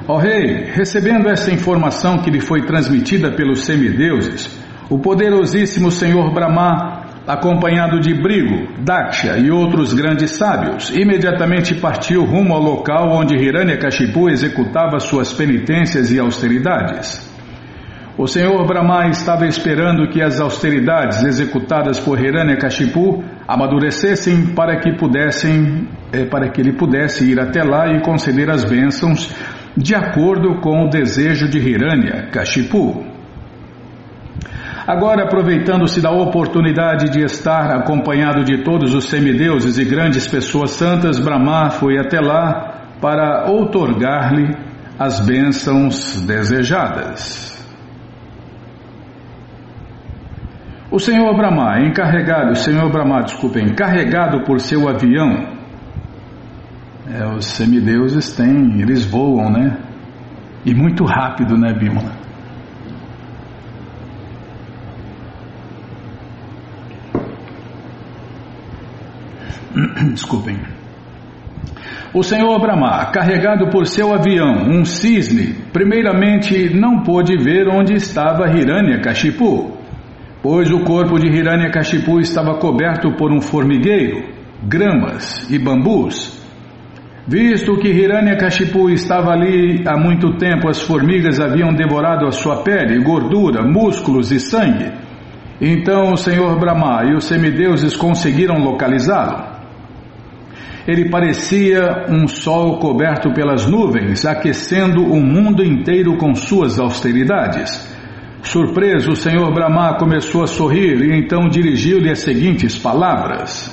[0.07, 4.49] Ó rei, recebendo essa informação que lhe foi transmitida pelos semideuses,
[4.89, 6.98] o poderosíssimo Senhor Brahma,
[7.29, 14.27] acompanhado de Brigo, Daksha e outros grandes sábios, imediatamente partiu rumo ao local onde Hiranyakashipu
[14.31, 17.29] executava suas penitências e austeridades.
[18.17, 25.87] O Senhor Brahma estava esperando que as austeridades executadas por Hiranyakashipu amadurecessem para que pudessem,
[26.11, 29.31] eh, para que ele pudesse ir até lá e conceder as bênçãos
[29.77, 33.18] de acordo com o desejo de Hiranya Kashipu.
[34.89, 41.19] Agora, aproveitando-se da oportunidade de estar acompanhado de todos os semideuses e grandes pessoas santas,
[41.19, 44.51] Brahma foi até lá para outorgar-lhe
[44.97, 47.55] as bênçãos desejadas.
[50.89, 55.49] O Senhor Brahma, encarregado, o Senhor Brahma, desculpe, encarregado por seu avião,
[57.13, 59.77] é, os semideuses têm, eles voam, né?
[60.65, 62.18] E muito rápido, né, Bímola?
[70.11, 70.57] Desculpem.
[72.11, 78.49] O senhor Brahma, carregado por seu avião, um cisne, primeiramente não pôde ver onde estava
[78.49, 79.77] Hiranyakashipu,
[80.41, 84.23] pois o corpo de Hiranyakashipu estava coberto por um formigueiro,
[84.63, 86.39] gramas e bambus.
[87.27, 93.03] Visto que Hiranyakashipu estava ali há muito tempo, as formigas haviam devorado a sua pele,
[93.03, 94.91] gordura, músculos e sangue.
[95.61, 99.58] Então o Senhor Brahma e os semideuses conseguiram localizá-lo.
[100.89, 107.87] Ele parecia um sol coberto pelas nuvens, aquecendo o mundo inteiro com suas austeridades.
[108.41, 113.71] Surpreso, o Senhor Brahma começou a sorrir e então dirigiu-lhe as seguintes palavras.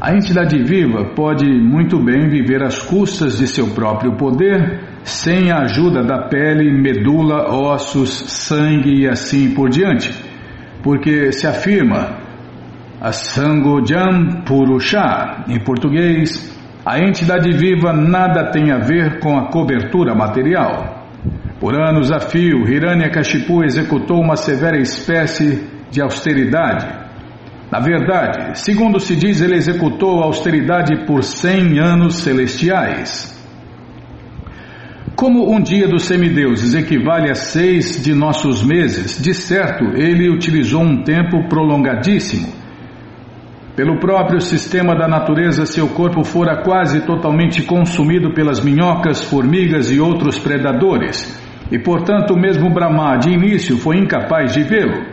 [0.00, 5.62] A entidade viva pode muito bem viver às custas de seu próprio poder, sem a
[5.62, 10.14] ajuda da pele, medula, ossos, sangue e assim por diante,
[10.84, 12.21] porque se afirma
[13.02, 20.14] a Sangojam Purusha, em português, a entidade viva nada tem a ver com a cobertura
[20.14, 21.02] material.
[21.58, 27.02] Por anos a fio, Hiranyakashipu executou uma severa espécie de austeridade
[27.72, 33.32] na verdade, segundo se diz, ele executou a austeridade por cem anos celestiais.
[35.16, 40.82] Como um dia dos semideuses equivale a seis de nossos meses, de certo ele utilizou
[40.82, 42.61] um tempo prolongadíssimo.
[43.74, 49.98] Pelo próprio sistema da natureza, seu corpo fora quase totalmente consumido pelas minhocas, formigas e
[49.98, 55.06] outros predadores, e portanto, mesmo Brahma de início foi incapaz de vê-lo.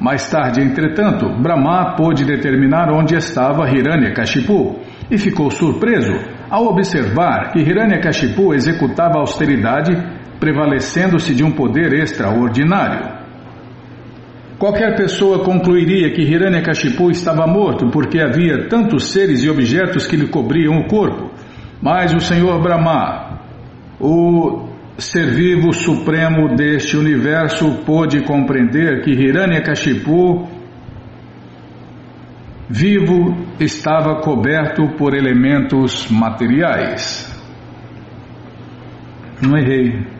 [0.00, 6.12] Mais tarde, entretanto, Brahma pôde determinar onde estava Hiranyakashipu e ficou surpreso
[6.50, 9.92] ao observar que Hiranyakashipu executava austeridade
[10.40, 13.19] prevalecendo-se de um poder extraordinário.
[14.60, 20.28] Qualquer pessoa concluiria que Hiranyakashipu estava morto porque havia tantos seres e objetos que lhe
[20.28, 21.30] cobriam o corpo,
[21.80, 23.40] mas o Senhor Brahma,
[23.98, 24.68] o
[24.98, 30.46] ser vivo supremo deste universo pôde compreender que Hiranyakashipu
[32.68, 37.34] vivo estava coberto por elementos materiais.
[39.40, 40.19] Não errei,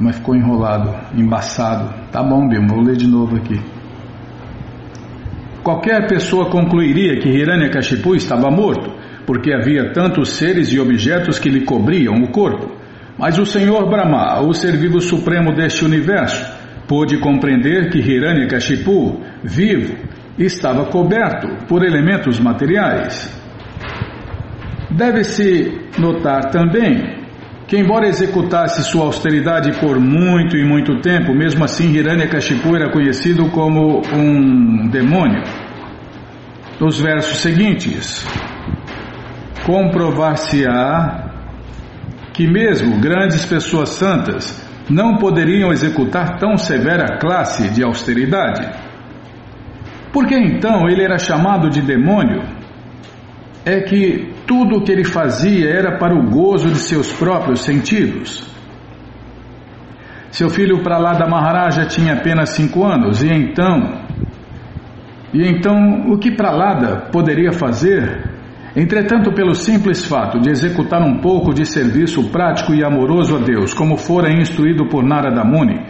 [0.00, 1.92] mas ficou enrolado, embaçado.
[2.10, 3.60] Tá bom, Bima, vou ler de novo aqui.
[5.62, 8.90] Qualquer pessoa concluiria que Hiranyakashipu estava morto,
[9.26, 12.74] porque havia tantos seres e objetos que lhe cobriam o corpo.
[13.18, 16.50] Mas o Senhor Brahma, o ser vivo supremo deste universo,
[16.88, 19.94] pôde compreender que Hiranyakashipu, vivo,
[20.38, 23.30] estava coberto por elementos materiais.
[24.90, 27.19] Deve-se notar também
[27.70, 33.48] que, embora executasse sua austeridade por muito e muito tempo, mesmo assim Hiranyakashipu era conhecido
[33.50, 35.44] como um demônio.
[36.80, 38.26] Nos versos seguintes,
[39.64, 41.30] comprovar-se-á
[42.32, 48.68] que mesmo grandes pessoas santas não poderiam executar tão severa classe de austeridade.
[50.12, 52.42] Por que então ele era chamado de demônio?
[53.64, 58.44] É que tudo o que ele fazia era para o gozo de seus próprios sentidos.
[60.32, 64.00] Seu filho Pralada Maharaja tinha apenas cinco anos, e então.
[65.32, 68.28] E então, o que Pralada poderia fazer
[68.74, 73.74] Entretanto, pelo simples fato de executar um pouco de serviço prático e amoroso a Deus,
[73.74, 75.84] como fora instruído por Narada Muni,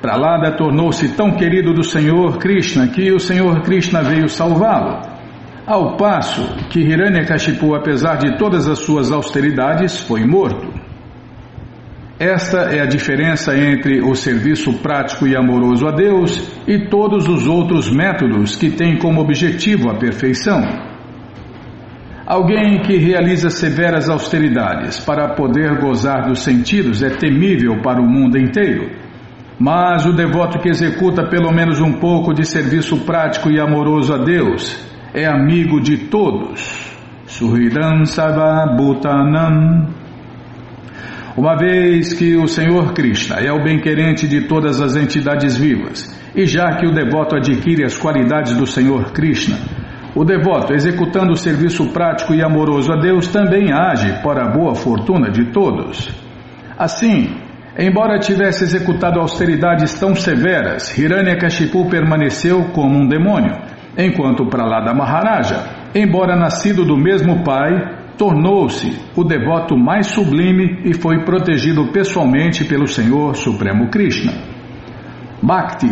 [0.00, 5.09] Pralada tornou-se tão querido do Senhor Krishna que o Senhor Krishna veio salvá-lo.
[5.66, 10.68] Ao passo que Hiranyakashipu, apesar de todas as suas austeridades, foi morto.
[12.18, 17.46] Esta é a diferença entre o serviço prático e amoroso a Deus e todos os
[17.46, 20.60] outros métodos que têm como objetivo a perfeição.
[22.26, 28.38] Alguém que realiza severas austeridades para poder gozar dos sentidos é temível para o mundo
[28.38, 28.90] inteiro.
[29.58, 34.18] Mas o devoto que executa pelo menos um pouco de serviço prático e amoroso a
[34.18, 36.90] Deus é amigo de todos.
[37.26, 40.00] Suhridam Sarva Bhutanam
[41.36, 46.04] uma vez que o Senhor Krishna é o bem-querente de todas as entidades vivas,
[46.34, 49.56] e já que o devoto adquire as qualidades do Senhor Krishna,
[50.14, 54.74] o devoto, executando o serviço prático e amoroso a Deus, também age para a boa
[54.74, 56.10] fortuna de todos.
[56.76, 57.36] Assim,
[57.78, 63.56] embora tivesse executado austeridades tão severas, Hiranyakashipu permaneceu como um demônio,
[63.96, 71.24] enquanto Pralada Maharaja, embora nascido do mesmo pai, tornou-se o devoto mais sublime e foi
[71.24, 74.32] protegido pessoalmente pelo Senhor Supremo Krishna.
[75.42, 75.88] Bhakti,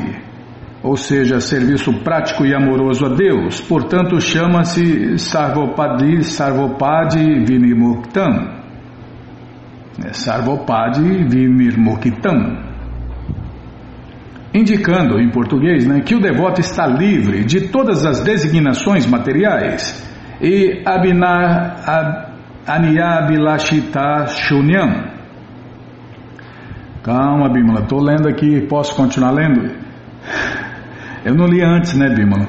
[0.83, 8.59] ou seja, serviço prático e amoroso a Deus, portanto chama-se Sarvopadi Sarvopadi Vinimuktam.
[10.05, 12.68] É Sarvopadi Vinimuktam.
[14.53, 20.07] Indicando em português né, que o devoto está livre de todas as designações materiais
[20.41, 22.33] e Abinar
[22.67, 25.19] Aniabilashita Shunyam.
[27.03, 29.71] Calma, Bimala, estou lendo aqui, posso continuar lendo?
[31.25, 32.49] Eu não li antes, né, Bimala?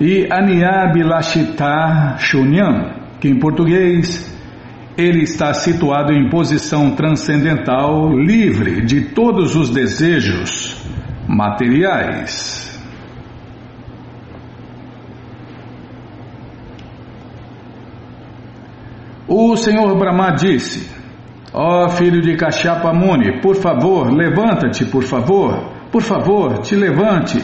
[0.00, 4.28] E Aniabilashita Shunyam, que em português
[4.96, 10.79] ele está situado em posição transcendental, livre de todos os desejos
[11.30, 12.68] materiais.
[19.28, 20.90] O Senhor Brahma disse:
[21.54, 27.40] Ó oh, filho de Kashyapa Muni, por favor, levanta-te, por favor, por favor, te levante.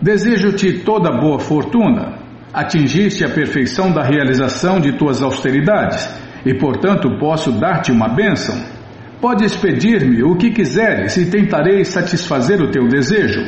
[0.00, 2.20] Desejo-te toda boa fortuna.
[2.52, 6.06] Atingiste a perfeição da realização de tuas austeridades
[6.44, 8.81] e, portanto, posso dar-te uma bênção.
[9.22, 13.40] Podes pedir-me o que quiseres e tentarei satisfazer o teu desejo.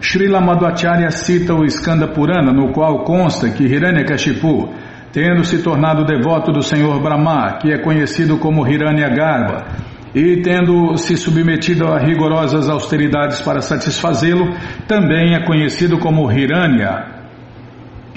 [0.00, 4.74] Srila Madhvacharya cita o Skanda Purana, no qual consta que Hiranyakashipu
[5.12, 9.64] tendo se tornado devoto do Senhor Brahma, que é conhecido como Hiranyagarbha,
[10.12, 14.56] e tendo se submetido a rigorosas austeridades para satisfazê-lo,
[14.88, 17.06] também é conhecido como Hiranya,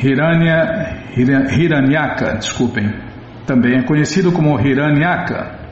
[0.03, 2.91] Hiranya, Hiranyaka, desculpem,
[3.45, 5.66] também é conhecido como Hiranyaka.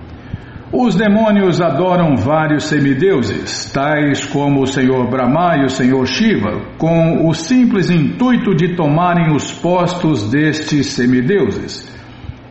[0.71, 7.27] Os demônios adoram vários semideuses, tais como o Senhor Brahma e o Senhor Shiva, com
[7.27, 11.87] o simples intuito de tomarem os postos destes semideuses.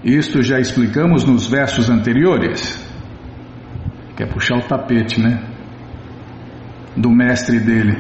[0.04, 2.80] Isto já explicamos nos versos anteriores.
[4.16, 5.42] Quer puxar o tapete, né?
[6.96, 7.96] Do mestre dele.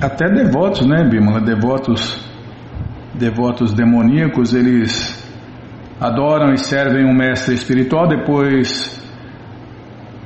[0.00, 1.42] Até devotos, né, Bimala?
[1.42, 2.26] Devotos,
[3.14, 5.19] devotos demoníacos, eles
[6.00, 8.98] adoram e servem um mestre espiritual, depois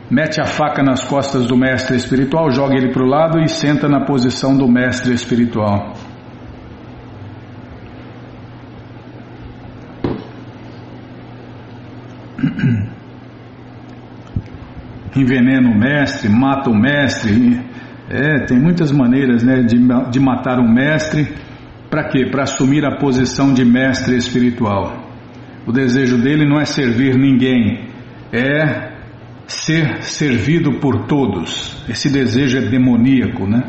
[0.08, 3.88] mete a faca nas costas do mestre espiritual, joga ele para o lado e senta
[3.88, 5.94] na posição do mestre espiritual.
[15.16, 17.60] Envenena o mestre, mata o mestre.
[18.08, 19.76] É, tem muitas maneiras né, de,
[20.10, 21.34] de matar um mestre.
[21.90, 22.26] Para quê?
[22.30, 25.03] Para assumir a posição de mestre espiritual.
[25.66, 27.88] O desejo dele não é servir ninguém,
[28.32, 28.92] é
[29.46, 31.82] ser servido por todos.
[31.88, 33.62] Esse desejo é demoníaco, né?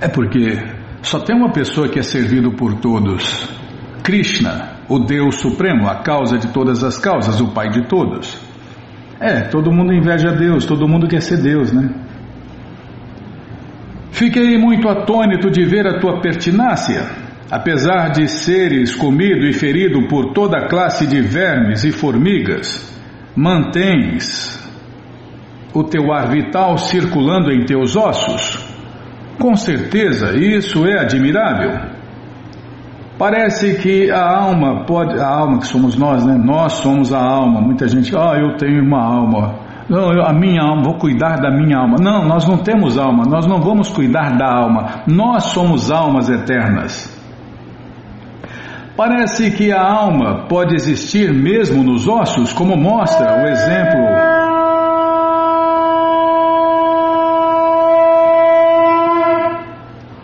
[0.00, 0.58] É porque
[1.02, 3.48] só tem uma pessoa que é servido por todos:
[4.04, 8.38] Krishna, o Deus Supremo, a causa de todas as causas, o Pai de todos.
[9.18, 11.88] É, todo mundo inveja Deus, todo mundo quer ser Deus, né?
[14.12, 20.32] Fiquei muito atônito de ver a tua pertinácia apesar de seres comido e ferido por
[20.32, 22.94] toda classe de vermes e formigas,
[23.36, 24.56] mantens
[25.72, 28.64] o teu ar vital circulando em teus ossos.
[29.38, 31.96] Com certeza, isso é admirável.
[33.18, 36.38] Parece que a alma pode, a alma que somos nós, né?
[36.42, 37.60] Nós somos a alma.
[37.60, 39.54] Muita gente, ah, eu tenho uma alma.
[39.88, 41.96] Não, eu, a minha alma, vou cuidar da minha alma.
[42.00, 45.02] Não, nós não temos alma, nós não vamos cuidar da alma.
[45.06, 47.15] Nós somos almas eternas.
[48.96, 54.00] Parece que a alma pode existir mesmo nos ossos, como mostra o exemplo.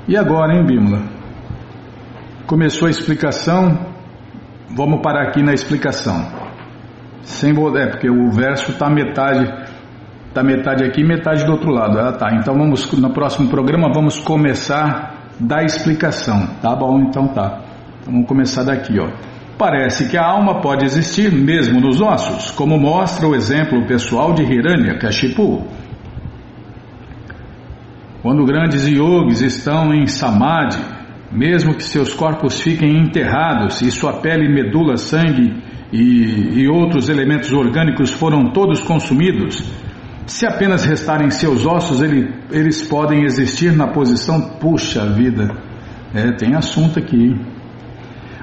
[0.09, 1.03] E agora, hein, Bimla?
[2.47, 3.93] Começou a explicação
[4.75, 6.27] vamos parar aqui na explicação.
[7.23, 9.47] Sem é porque o verso está metade,
[10.35, 11.99] tá metade aqui, metade do outro lado.
[11.99, 12.35] Ah, tá.
[12.35, 16.47] Então vamos no próximo programa vamos começar da explicação.
[16.61, 17.01] Tá bom?
[17.01, 17.61] Então tá.
[18.05, 19.09] Vamos começar daqui, ó.
[19.57, 24.43] Parece que a alma pode existir mesmo nos ossos, como mostra o exemplo pessoal de
[24.43, 25.65] Hiranyakashipu.
[28.23, 30.79] Quando grandes yogis estão em samadhi,
[31.31, 35.55] mesmo que seus corpos fiquem enterrados e sua pele, medula, sangue
[35.93, 39.71] e, e outros elementos orgânicos foram todos consumidos,
[40.27, 44.41] se apenas restarem seus ossos, ele, eles podem existir na posição.
[44.59, 45.55] Puxa vida,
[46.15, 47.35] é, tem assunto aqui.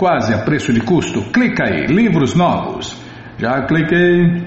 [0.00, 1.20] quase a preço de custo.
[1.30, 2.96] Clica aí, livros novos.
[3.36, 4.46] Já cliquei.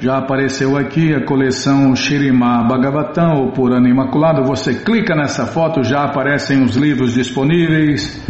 [0.00, 4.44] Já apareceu aqui a coleção Shirima Bhagavatam ou Purana Imaculado.
[4.44, 8.24] Você clica nessa foto, já aparecem os livros disponíveis.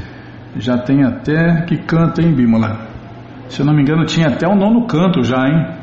[0.57, 2.89] Já tem até que canta, hein, Bímola?
[3.49, 5.77] Se eu não me engano, tinha até o nono canto já, hein?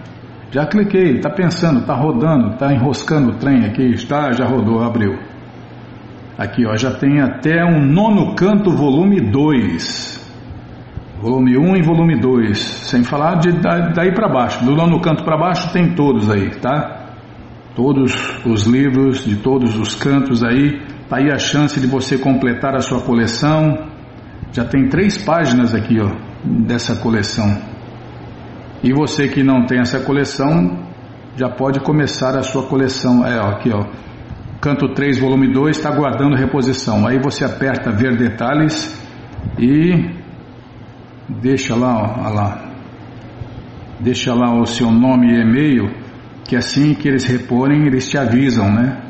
[0.51, 5.17] Já cliquei, tá pensando, tá rodando, tá enroscando o trem aqui, está, já rodou, abriu.
[6.37, 10.15] Aqui, ó, já tem até um nono canto, volume 2.
[11.21, 14.63] Volume 1 e volume 2, sem falar de daí para baixo.
[14.65, 17.13] Do nono canto para baixo tem todos aí, tá?
[17.73, 18.13] Todos
[18.45, 20.81] os livros de todos os cantos aí.
[21.07, 23.87] Tá aí a chance de você completar a sua coleção.
[24.51, 26.11] Já tem três páginas aqui, ó,
[26.43, 27.57] dessa coleção.
[28.83, 30.79] E você que não tem essa coleção,
[31.37, 33.25] já pode começar a sua coleção.
[33.25, 33.85] É, ó, aqui, ó.
[34.65, 37.05] Canto 3, volume 2, está guardando reposição.
[37.07, 38.99] Aí você aperta ver detalhes
[39.59, 40.09] e
[41.29, 42.65] deixa lá, ó, lá,
[43.99, 45.91] deixa lá o seu nome e e-mail,
[46.43, 49.03] que assim que eles reporem, eles te avisam, né?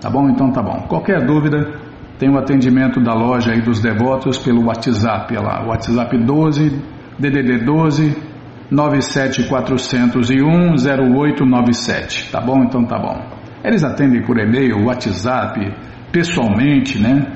[0.00, 0.28] Tá bom?
[0.28, 0.86] Então tá bom.
[0.86, 1.80] Qualquer dúvida,
[2.16, 6.80] tem o atendimento da loja aí dos devotos pelo WhatsApp, lá, WhatsApp 12
[7.18, 8.27] DDD 12
[8.70, 12.30] 97401 0897.
[12.30, 12.62] Tá bom?
[12.64, 13.18] Então tá bom.
[13.64, 15.74] Eles atendem por e-mail, WhatsApp,
[16.12, 17.26] pessoalmente, né?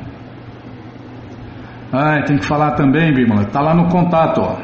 [1.93, 3.45] Ah, tem que falar também, Bímola.
[3.47, 4.57] Tá lá no contato, ó.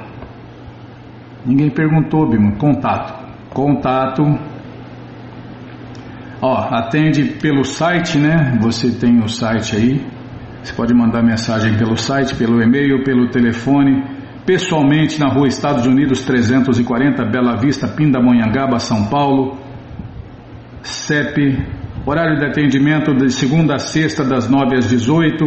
[1.45, 2.57] Ninguém perguntou, Bímola.
[2.57, 3.15] Contato.
[3.51, 4.23] Contato.
[6.41, 8.57] Ó, atende pelo site, né?
[8.61, 10.07] Você tem o site aí.
[10.63, 14.18] Você pode mandar mensagem pelo site, pelo e-mail, pelo telefone.
[14.49, 19.59] Pessoalmente na rua Estados Unidos 340, Bela Vista, Pindamonhangaba, São Paulo.
[20.81, 21.67] CEP.
[22.07, 25.45] Horário de atendimento de segunda a sexta, das 9 às 18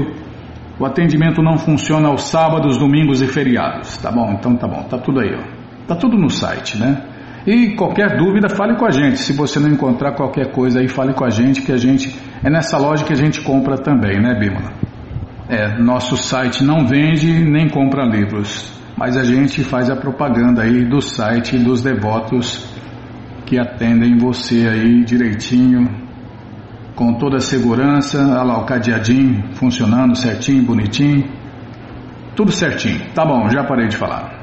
[0.79, 3.97] o atendimento não funciona aos sábados, domingos e feriados.
[3.97, 4.33] Tá bom?
[4.33, 4.83] Então tá bom.
[4.83, 5.87] Tá tudo aí, ó.
[5.87, 7.03] Tá tudo no site, né?
[7.47, 9.17] E qualquer dúvida, fale com a gente.
[9.17, 12.15] Se você não encontrar qualquer coisa aí, fale com a gente, que a gente.
[12.43, 14.71] É nessa loja que a gente compra também, né, Bímola?
[15.49, 20.85] É, nosso site não vende nem compra livros, mas a gente faz a propaganda aí
[20.85, 22.71] do site dos devotos
[23.47, 25.89] que atendem você aí direitinho,
[26.95, 31.27] com toda a segurança, olha lá o cadeadinho funcionando certinho, bonitinho,
[32.35, 32.99] tudo certinho.
[33.15, 34.39] Tá bom, já parei de falar.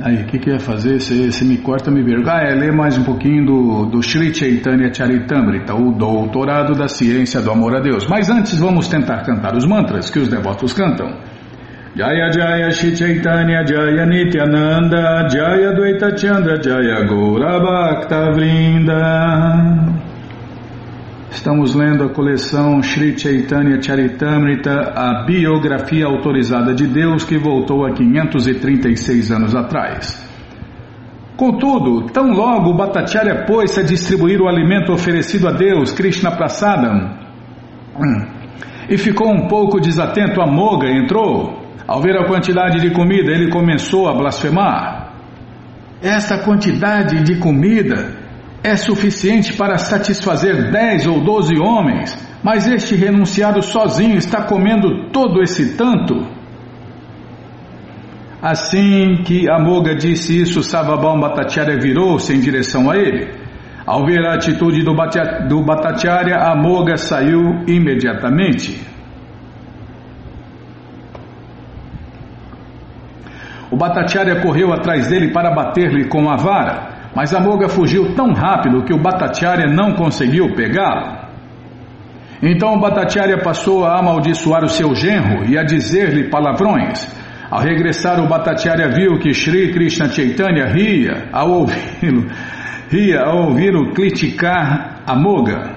[0.00, 0.98] Aí, o que, que ia fazer?
[1.00, 2.36] Se, me corta, me verga.
[2.36, 7.42] Ah, é ler mais um pouquinho do, do Sri Chaitanya Charitamrita, o doutorado da ciência
[7.42, 8.06] do amor a Deus.
[8.08, 11.35] Mas antes, vamos tentar cantar os mantras que os devotos cantam.
[11.96, 19.96] Jaya Jaya Shri Chaitanya Jaya Nityananda Jaya Dvaita Chandra Jaya Gaura Bhakta Vrinda
[21.30, 27.92] Estamos lendo a coleção Sri Chaitanya Charitamrita, a biografia autorizada de Deus que voltou há
[27.94, 30.22] 536 anos atrás.
[31.34, 37.16] Contudo, tão logo Bhattacharya pôs-se a distribuir o alimento oferecido a Deus, Krishna Prasadam,
[37.98, 38.26] hum,
[38.90, 41.65] e ficou um pouco desatento, a Moga entrou.
[41.86, 45.12] Ao ver a quantidade de comida, ele começou a blasfemar.
[46.02, 48.12] Esta quantidade de comida
[48.62, 55.40] é suficiente para satisfazer dez ou doze homens, mas este renunciado sozinho está comendo todo
[55.40, 56.26] esse tanto.
[58.42, 63.28] Assim que Amoga disse isso, Savabam Bhattacharya virou-se em direção a ele.
[63.86, 64.94] Ao ver a atitude do,
[65.64, 68.95] Bhattacharya, Amoga saiu imediatamente.
[73.70, 78.32] O Bhattacharya correu atrás dele para bater-lhe com a vara, mas a moga fugiu tão
[78.32, 81.26] rápido que o Bhattacharya não conseguiu pegá-lo.
[82.42, 87.08] Então o Bhattacharya passou a amaldiçoar o seu genro e a dizer-lhe palavrões.
[87.50, 92.26] Ao regressar, o Bhattacharya viu que Sri Krishna Chaitanya ria ao ouvi-lo,
[92.90, 95.75] ria ao ouvi-lo criticar a moga.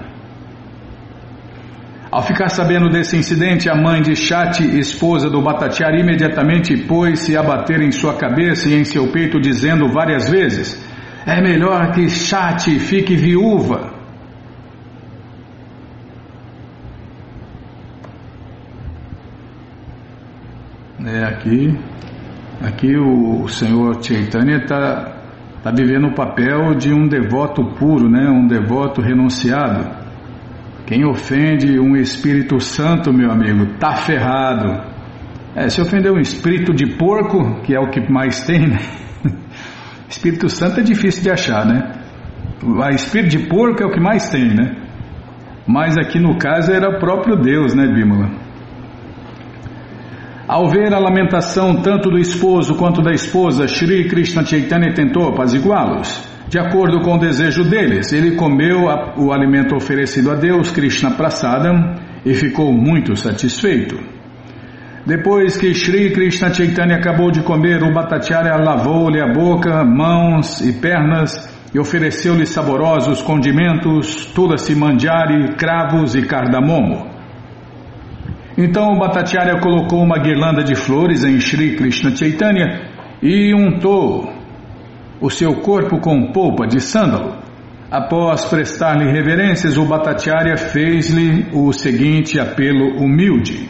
[2.10, 7.42] Ao ficar sabendo desse incidente, a mãe de Chati, esposa do Bhattacharya, imediatamente pôs-se a
[7.42, 10.76] bater em sua cabeça e em seu peito, dizendo várias vezes:
[11.24, 13.92] É melhor que Chati fique viúva.
[21.06, 21.78] É, aqui,
[22.60, 25.16] aqui o Senhor Chaitanya está
[25.62, 28.28] tá vivendo o papel de um devoto puro, né?
[28.28, 29.99] um devoto renunciado.
[30.90, 34.82] Quem ofende um Espírito Santo, meu amigo, tá ferrado.
[35.54, 38.78] É, se ofender um espírito de porco, que é o que mais tem, né?
[40.10, 41.92] Espírito Santo é difícil de achar, né?
[42.64, 44.82] O espírito de porco é o que mais tem, né?
[45.64, 48.28] Mas aqui no caso era o próprio Deus, né, Bímola?
[50.48, 56.28] Ao ver a lamentação tanto do esposo quanto da esposa, Shri Krishna Chaitanya tentou apaziguá-los.
[56.50, 58.86] De acordo com o desejo deles, ele comeu
[59.16, 61.94] o alimento oferecido a Deus, Krishna Prasadam,
[62.26, 63.96] e ficou muito satisfeito.
[65.06, 70.72] Depois que Shri Krishna Chaitanya acabou de comer, o Bhattacharya lavou-lhe a boca, mãos e
[70.72, 77.06] pernas e ofereceu-lhe saborosos condimentos, tulasi manjari, cravos e cardamomo.
[78.58, 82.90] Então o Bhattacharya colocou uma guirlanda de flores em Shri Krishna Chaitanya
[83.22, 84.39] e untou
[85.20, 87.38] o seu corpo com polpa de sândalo.
[87.90, 93.68] Após prestar-lhe reverências, o Bhattacharya fez-lhe o seguinte apelo humilde.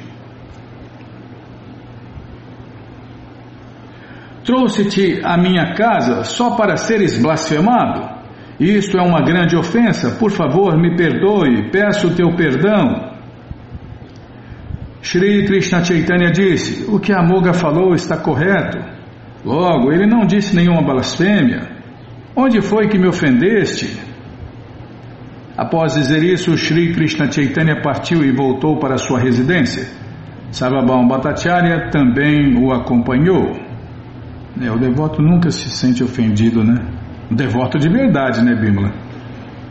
[4.44, 8.20] Trouxe-te à minha casa só para seres blasfemado?
[8.58, 10.16] Isto é uma grande ofensa.
[10.18, 13.10] Por favor, me perdoe, peço o teu perdão.
[15.00, 18.99] Shri Krishna Chaitanya disse: O que a Moga falou está correto.
[19.44, 21.68] Logo, ele não disse nenhuma blasfêmia.
[22.36, 23.98] Onde foi que me ofendeste?
[25.56, 29.86] Após dizer isso, Sri Krishna Chaitanya partiu e voltou para sua residência.
[30.50, 33.56] Sarvabhaum Bhattacharya também o acompanhou.
[34.60, 36.76] É, o devoto nunca se sente ofendido, né?
[37.30, 38.92] Um devoto de verdade, né, Bimala?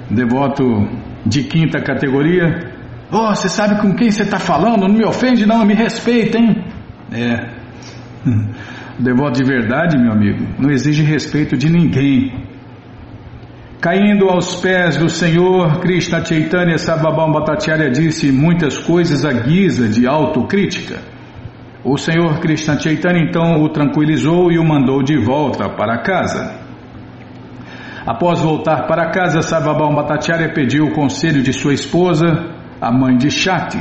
[0.09, 0.63] Devoto
[1.25, 2.71] de quinta categoria.
[3.11, 4.87] Oh, você sabe com quem você está falando?
[4.87, 6.63] Não me ofende, não, me respeita, hein?
[7.11, 7.49] É.
[8.99, 12.33] Devoto de verdade, meu amigo, não exige respeito de ninguém.
[13.79, 20.05] Caindo aos pés do Senhor, Krishna Chaitanya Sarvabhaum Bhattacharya disse muitas coisas à guisa de
[20.05, 20.99] autocrítica.
[21.81, 26.59] O Senhor Krishna Chaitanya então o tranquilizou e o mandou de volta para casa.
[28.05, 32.25] Após voltar para casa, Sarvabhaum Bhattacharya pediu o conselho de sua esposa,
[32.81, 33.79] a mãe de Shakti.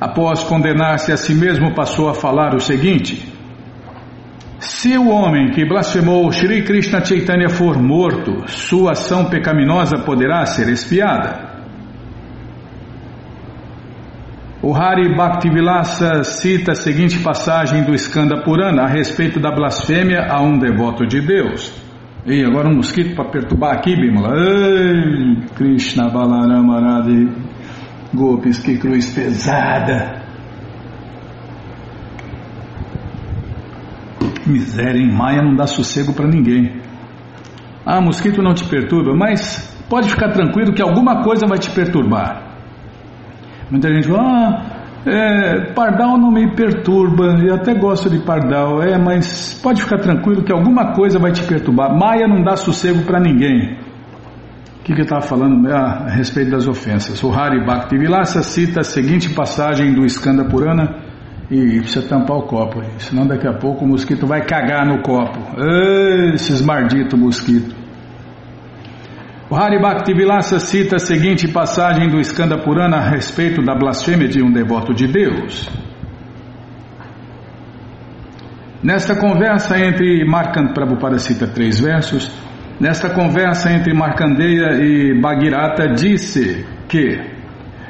[0.00, 3.37] Após condenar-se a si mesmo, passou a falar o seguinte:
[4.60, 10.68] se o homem que blasfemou Shri Krishna Chaitanya for morto, sua ação pecaminosa poderá ser
[10.68, 11.46] espiada.
[14.60, 20.42] O Hari Bhaktivilasa cita a seguinte passagem do Skanda Purana a respeito da blasfêmia a
[20.42, 21.72] um devoto de Deus.
[22.26, 24.34] E agora um mosquito para perturbar aqui, Bimala.
[24.36, 27.28] Ei, Krishna Balarama Radhe,
[28.12, 30.17] Gopis, que cruz pesada.
[34.46, 36.80] Miséria, em Maia não dá sossego para ninguém.
[37.84, 42.42] Ah, mosquito não te perturba, mas pode ficar tranquilo que alguma coisa vai te perturbar.
[43.70, 48.98] Muita gente fala, ah, é, pardal não me perturba, eu até gosto de pardal, é,
[48.98, 51.96] mas pode ficar tranquilo que alguma coisa vai te perturbar.
[51.96, 53.78] Maia não dá sossego para ninguém.
[54.80, 57.22] O que, que eu estava falando ah, a respeito das ofensas?
[57.22, 61.07] O Hari Bhaktivilasa cita a seguinte passagem do Skanda Purana
[61.50, 65.38] e precisa tampar o copo, senão daqui a pouco o mosquito vai cagar no copo.
[65.58, 67.74] Ei, esses malditos mosquitos.
[69.50, 74.42] O Hari Bhaktivilasa cita a seguinte passagem do Skanda Purana a respeito da blasfêmia de
[74.42, 75.70] um devoto de Deus.
[78.82, 82.30] Nesta conversa entre Markandeya, Prabhupada cita três versos,
[82.78, 87.37] nesta conversa entre Markandeya e Bhagirata disse que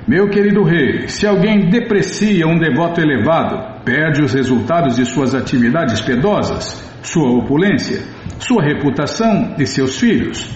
[0.08, 6.00] meu querido rei, se alguém deprecia um devoto elevado, perde os resultados de suas atividades
[6.00, 8.00] piedosas, sua opulência,
[8.38, 10.50] sua reputação e seus filhos.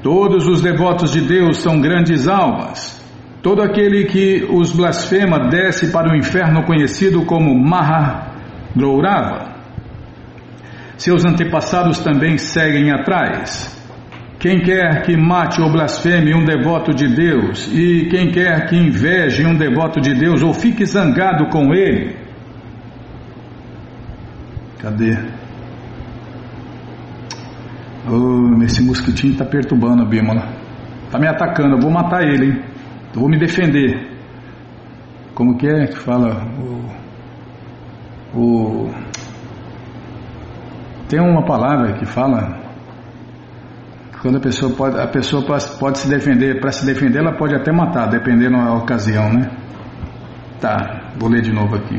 [0.00, 3.04] Todos os devotos de Deus são grandes almas.
[3.42, 8.32] Todo aquele que os blasfema desce para o inferno conhecido como Maha
[8.76, 9.56] Grourava.
[10.96, 13.77] seus antepassados também seguem atrás.
[14.38, 19.44] Quem quer que mate ou blasfeme um devoto de Deus, e quem quer que inveje
[19.44, 22.16] um devoto de Deus ou fique zangado com ele.
[24.78, 25.16] Cadê?
[28.08, 30.48] Oh, esse mosquitinho está perturbando a Bímola.
[31.06, 32.62] Está me atacando, eu vou matar ele, hein?
[33.12, 34.08] Eu vou me defender.
[35.34, 36.46] Como que é que fala
[38.34, 38.90] o, o
[41.08, 42.67] tem uma palavra que fala
[44.20, 45.44] quando a pessoa pode, a pessoa
[45.78, 49.48] pode se defender, para se defender ela pode até matar, dependendo da ocasião, né?
[50.60, 51.94] Tá, vou ler de novo aqui.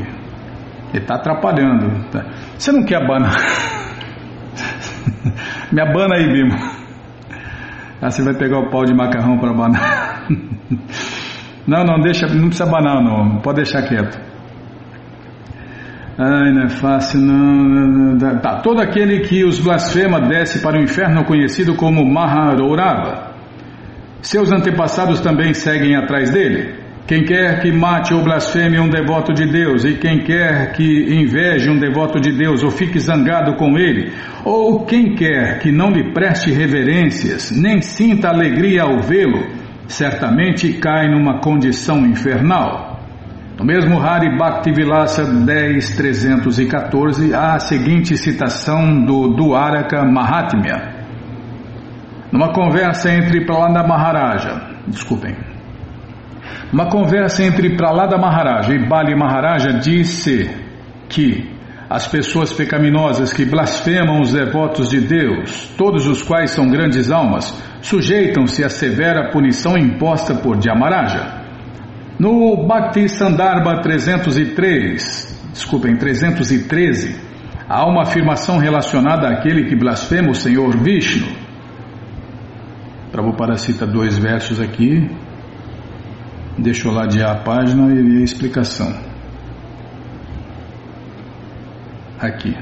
[0.92, 2.04] Ele está atrapalhando.
[2.10, 2.26] Tá.
[2.58, 3.32] Você não quer abanar?
[5.72, 6.54] Me abana aí, Bimo.
[8.02, 10.26] Ah, você vai pegar o pau de macarrão para abanar.
[11.66, 13.38] Não, não, deixa, não precisa abanar, não.
[13.42, 14.18] Pode deixar quieto.
[16.22, 18.18] Ai, não é fácil, não.
[18.42, 23.30] Tá, todo aquele que os blasfema desce para o inferno conhecido como Maharourava.
[24.20, 26.74] Seus antepassados também seguem atrás dele.
[27.06, 31.70] Quem quer que mate ou blasfeme um devoto de Deus, e quem quer que inveje
[31.70, 34.12] um devoto de Deus ou fique zangado com ele,
[34.44, 39.42] ou quem quer que não lhe preste reverências, nem sinta alegria ao vê-lo,
[39.88, 42.89] certamente cai numa condição infernal.
[43.60, 51.04] No mesmo Hari Bhaktivilasa 10.314 há a seguinte citação do Dwaraka Mahatmya.
[52.32, 55.36] Numa conversa entre Pralada Maharaja, desculpem,
[56.72, 60.50] uma conversa entre Pralada Maharaja e Bali Maharaja disse
[61.10, 61.54] que
[61.90, 67.62] as pessoas pecaminosas que blasfemam os devotos de Deus, todos os quais são grandes almas,
[67.82, 71.39] sujeitam-se à severa punição imposta por Dhyamaraja.
[72.20, 77.18] No Bhakti Sandarbha 303, desculpem, 313,
[77.66, 81.26] há uma afirmação relacionada àquele que blasfema o Senhor Vishnu.
[83.10, 85.10] Prabhupada cita dois versos aqui,
[86.58, 88.94] deixa eu ladear a página e a explicação.
[92.18, 92.54] Aqui.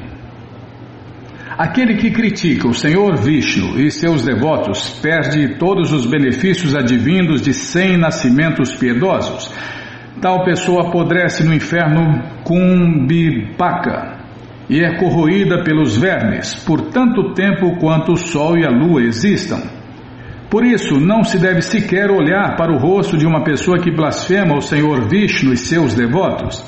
[1.58, 7.52] Aquele que critica o Senhor Vishnu e seus devotos perde todos os benefícios advindos de
[7.52, 9.52] cem nascimentos piedosos.
[10.22, 14.18] Tal pessoa apodrece no inferno Kumbhipaka
[14.70, 19.60] e é corroída pelos vermes por tanto tempo quanto o sol e a lua existam.
[20.48, 24.56] Por isso, não se deve sequer olhar para o rosto de uma pessoa que blasfema
[24.56, 26.64] o Senhor Vishnu e seus devotos.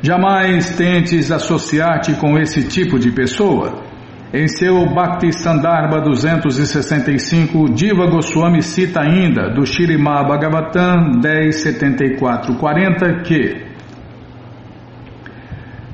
[0.00, 3.89] Jamais tentes associar-te com esse tipo de pessoa
[4.32, 13.68] em seu Bhakti Sandarbha 265, Diva Goswami cita ainda do Shirimá Bhagavatam 107440 que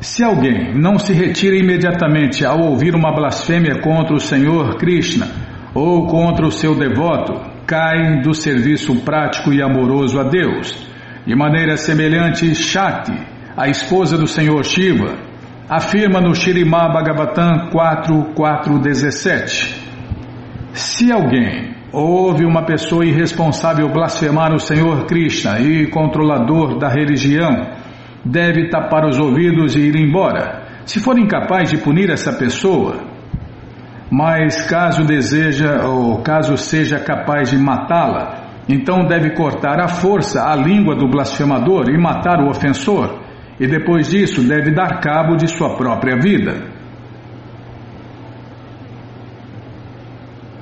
[0.01, 5.29] se alguém não se retira imediatamente ao ouvir uma blasfêmia contra o Senhor Krishna
[5.75, 10.87] ou contra o seu devoto, cai do serviço prático e amoroso a Deus.
[11.27, 13.15] De maneira semelhante, Shakti,
[13.57, 15.17] a esposa do Senhor Shiva,
[15.69, 19.75] afirma no Shirimá Bhagavatam 4.4.17
[20.73, 27.67] Se alguém ouve uma pessoa irresponsável blasfemar o Senhor Krishna e controlador da religião,
[28.25, 30.63] deve tapar os ouvidos e ir embora.
[30.85, 33.01] Se for incapaz de punir essa pessoa,
[34.09, 40.55] mas caso deseja ou caso seja capaz de matá-la, então deve cortar à força a
[40.55, 43.26] língua do blasfemador e matar o ofensor
[43.59, 46.75] e depois disso deve dar cabo de sua própria vida.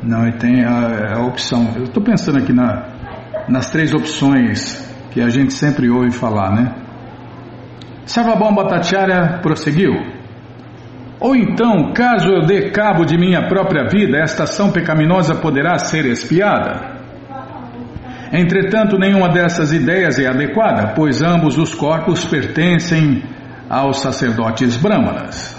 [0.03, 1.73] Não, e tem a, a opção.
[1.77, 2.89] Eu estou pensando aqui na,
[3.49, 6.75] nas três opções que a gente sempre ouve falar, né?
[8.05, 9.95] Sarvabhaum Bhattacharya prosseguiu.
[11.19, 16.05] Ou então, caso eu dê cabo de minha própria vida, esta ação pecaminosa poderá ser
[16.05, 16.94] espiada.
[18.37, 23.23] Entretanto, nenhuma dessas ideias é adequada, pois ambos os corpos pertencem
[23.71, 25.57] aos sacerdotes brahmanas.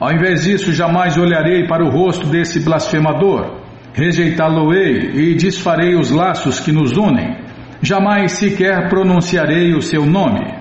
[0.00, 3.60] Ao invés disso, jamais olharei para o rosto desse blasfemador,
[3.92, 7.36] rejeitá-lo-ei e desfarei os laços que nos unem,
[7.82, 10.54] jamais sequer pronunciarei o seu nome.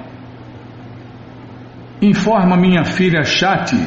[2.02, 3.78] Informa minha filha Chati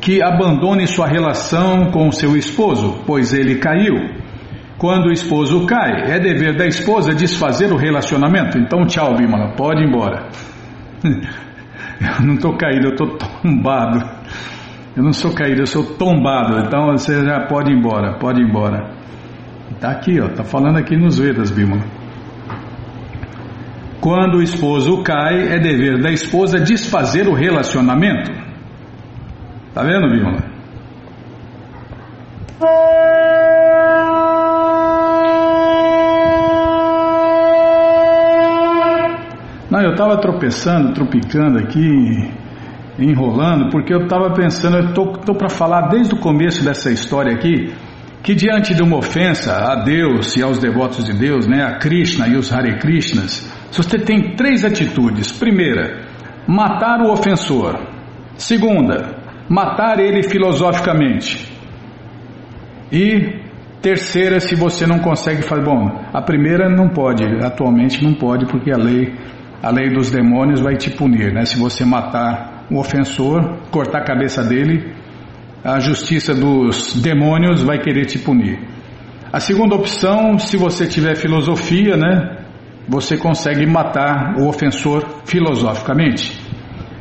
[0.00, 4.24] que abandone sua relação com seu esposo, pois ele caiu
[4.78, 8.58] quando o esposo cai, é dever da esposa desfazer o relacionamento.
[8.58, 10.28] Então, tchau, Bimala, pode ir embora.
[11.98, 14.06] Eu não estou caído, eu estou tombado.
[14.94, 16.58] Eu não sou caído, eu sou tombado.
[16.58, 18.90] Então você já pode ir embora, pode ir embora.
[19.72, 21.84] Está aqui, ó, está falando aqui nos Vedas, Bimala.
[23.98, 28.30] Quando o esposo cai, é dever da esposa desfazer o relacionamento.
[29.72, 30.38] Tá vendo, Vilma?
[39.76, 42.30] Não, eu estava tropeçando, tropicando aqui,
[42.98, 47.74] enrolando, porque eu estava pensando, eu estou para falar desde o começo dessa história aqui,
[48.22, 52.26] que diante de uma ofensa a Deus e aos devotos de Deus, né, a Krishna
[52.26, 55.30] e os Hare Krishnas, você tem três atitudes.
[55.30, 56.06] Primeira,
[56.48, 57.78] matar o ofensor.
[58.34, 59.14] Segunda,
[59.46, 61.52] matar ele filosoficamente.
[62.90, 63.44] E
[63.82, 65.62] terceira, se você não consegue fazer.
[65.62, 69.14] Bom, a primeira não pode, atualmente não pode, porque a lei,
[69.62, 71.44] a lei dos demônios vai te punir, né?
[71.44, 74.94] Se você matar o ofensor, cortar a cabeça dele,
[75.64, 78.58] a justiça dos demônios vai querer te punir.
[79.32, 82.38] A segunda opção, se você tiver filosofia, né?
[82.88, 86.40] Você consegue matar o ofensor filosoficamente.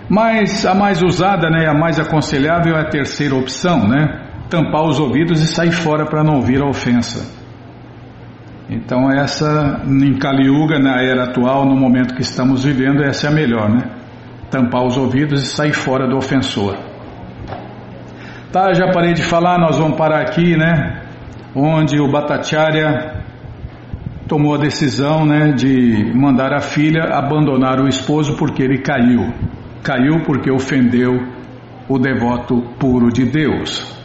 [0.10, 4.26] Mas a mais usada, né, a mais aconselhável é a terceira opção, né?
[4.49, 7.45] tampar os ouvidos e sair fora para não ouvir a ofensa.
[8.70, 13.30] Então essa em Kali Yuga, na era atual, no momento que estamos vivendo, essa é
[13.30, 13.84] a melhor, né?
[14.49, 16.76] Tampar os ouvidos e sair fora do ofensor.
[18.51, 21.01] Tá, já parei de falar, nós vamos parar aqui, né?
[21.53, 23.24] Onde o Bhattacharya
[24.28, 29.32] tomou a decisão, né, de mandar a filha abandonar o esposo porque ele caiu.
[29.84, 31.11] Caiu porque ofendeu
[31.88, 34.05] o devoto puro de Deus.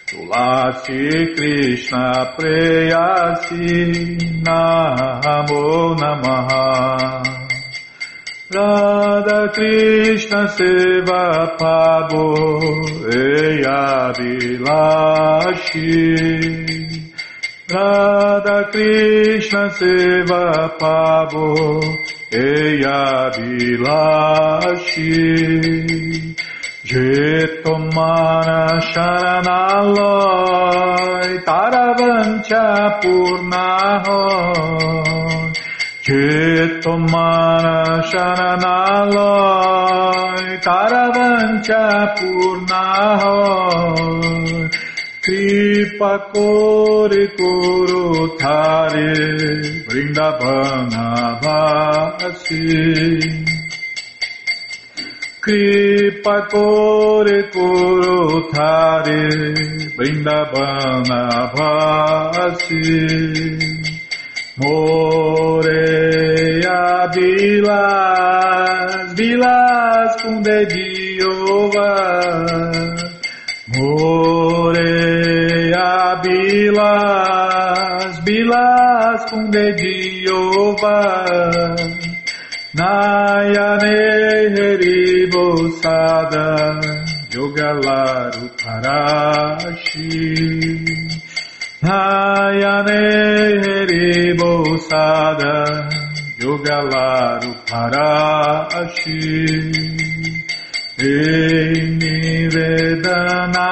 [0.06, 7.24] Tulasi Krishna Preyasi Namo Namaha.
[8.52, 12.26] Radha Krishna Seva Pabo
[13.08, 15.64] Eya Vilashi
[17.68, 20.44] Radha কৃষ্ণ সেবা
[20.80, 21.48] পাবো
[22.46, 23.04] এয়া
[23.36, 25.14] বিলাসী
[26.84, 27.10] যে
[27.64, 28.48] তোমার
[28.84, 30.54] শরণালয়
[31.46, 32.66] তারা বঞ্চা
[33.02, 33.70] পূর্ণা
[36.04, 36.26] যে
[36.82, 37.64] তোমার
[38.04, 39.68] শরণালয়
[40.62, 41.84] তারা বঞ্চা
[42.16, 42.86] পূর্ণা
[43.20, 44.43] হয়
[45.94, 49.10] कृपा कोरे कोरो थारे
[49.88, 51.04] वृंदावना
[51.44, 52.58] भासी
[55.44, 59.22] कृपा कोरे कोरो थारे
[59.98, 61.20] वृंदावना
[61.54, 62.82] भासी
[64.56, 65.60] Moreia
[67.12, 71.94] Vilas, Vilas com de Jeová.
[76.22, 81.00] Bilas Bilas Kundediova
[82.78, 83.98] Nayane
[84.54, 86.48] Heribosada
[87.34, 90.14] Yogalaru Parashi
[91.82, 93.02] Nayane
[93.64, 95.54] Heribosada
[96.38, 99.22] Yogalaru Parashi
[100.98, 103.64] Ei Vedanadaru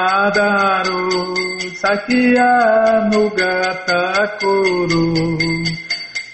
[1.83, 5.35] Sakya Nugata Kuru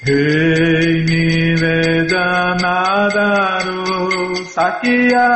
[0.06, 2.78] Hei Nivedana
[3.10, 5.28] Daru Sakya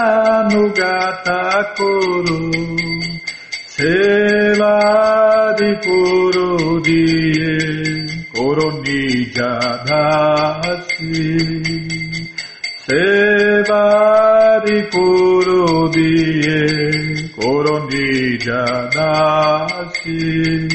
[0.54, 1.42] Nugata
[1.74, 2.54] Kuru
[3.74, 4.78] Seva
[5.58, 7.58] Di Puru Diye
[8.30, 10.30] Kuru Nijadasi
[12.86, 13.86] Seva
[14.62, 16.62] Di Puru Diye
[17.02, 20.68] Kuru Korondija Dasi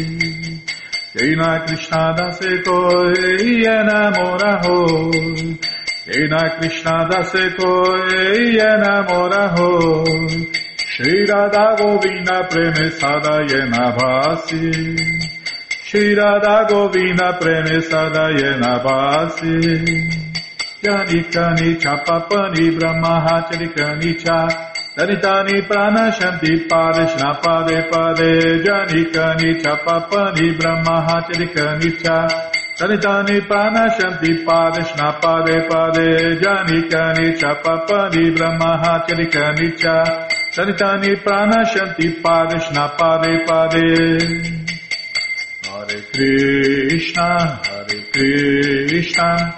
[1.14, 5.56] Keina Krishna Dase Koi Enamora Hoi
[6.04, 10.04] Keina Krishna Dase Koi Enamora ho,
[10.76, 14.96] Shri Radha Govinda Preme Sadayena Vasi
[15.84, 19.54] Shri Radha Govinda Preme Sadayena Vasi
[20.82, 24.68] Janikani Chapapani Brahma Hatarikani Chapapani
[24.99, 28.30] Kanitani prana shanti pade shnapade pade
[28.64, 32.16] janikani cha papani brahmaha chalikani cha
[32.78, 40.26] Kanitani prana shanti pade shnapade pade janikani cha papani brahmaha chalikani cha
[40.57, 43.86] Kanitani prana shanti pade shnapade pade
[45.68, 47.28] Hare Krishna
[47.68, 49.57] Hare Krishna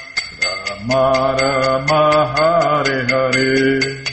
[0.81, 4.03] Rama Rama Hare Hare.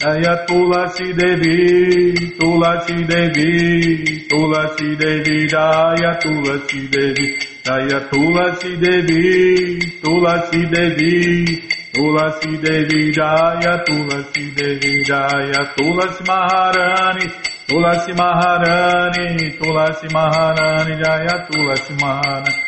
[0.00, 11.62] Jaya Tulasi Devi, Tulasi Devi, Tulasi Devi, Jaya Tulasi Devi, Jaya Tulasi Devi, Tulasi Devi,
[11.94, 17.26] Tulasi Devi, Jaya Tulasi Devi, Jaya Tulasi Maharani,
[17.66, 22.67] Tulasi Maharani, Tulasi Maharani, Jaya Tulasi Maharani,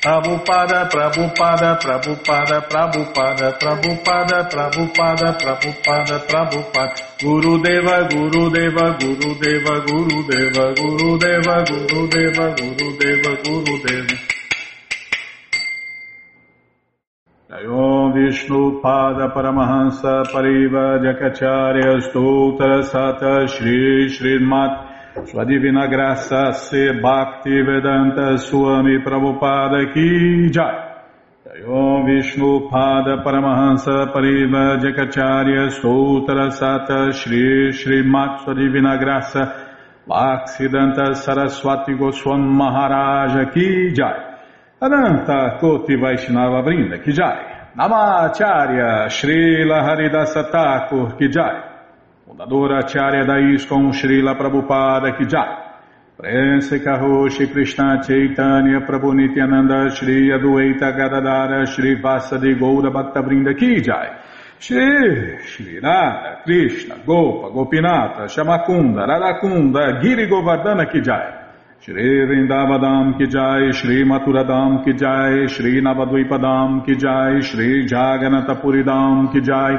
[0.00, 10.24] Prabhupada, Prabhupada, Prabhupada, Prabhupada, Prabhupada, Prabhupada, Prabhupada, Prabhupada, Guru Deva, Guru Deva, Guru Deva, Guru
[10.24, 14.16] Deva, Guru Deva, Guru Deva, Guru Deva, Guru Deva.
[17.50, 24.89] Om Vishnu Pada Paramahansa Pariva Jakacharya Stoutra Sata Shri Srimat
[25.24, 30.88] Sua Divina Graça Se Bhakti Vedanta Swami Prabhupada Ki Jai.
[31.66, 39.52] Om Vishnu Pada Paramahansa Pariva Jakacharya Stoutra Sata Shri Srimat Sua Divina Graça
[40.06, 44.30] Bhaksidanta Saraswati Goswam Maharaja Ki Jai.
[44.82, 51.69] Ananta Koti Vaishnava Brinda Kijai, Namacharya Srila Haridasa Thakur Kijai,
[52.30, 55.80] Fundadora Acharya ISKCON Srila Prabhupada Kijai,
[56.16, 64.22] Prense Karoshi Krishna Chaitanya Prabhu Nityananda Shri Adueta Gadadara Shri Vasadi Goura Bhakta Brinda Kijai,
[64.60, 71.40] Shri Shri Radha Krishna Gopa Gopinata Shamakunda Radakunda Giri Govardhana Kijai
[71.80, 79.40] Shri Vrindavadam ki jai, Shri Maturadam ki jai, Shri Navadvipadam ki jai, Shri Jaganatapuridam ki
[79.40, 79.78] jai,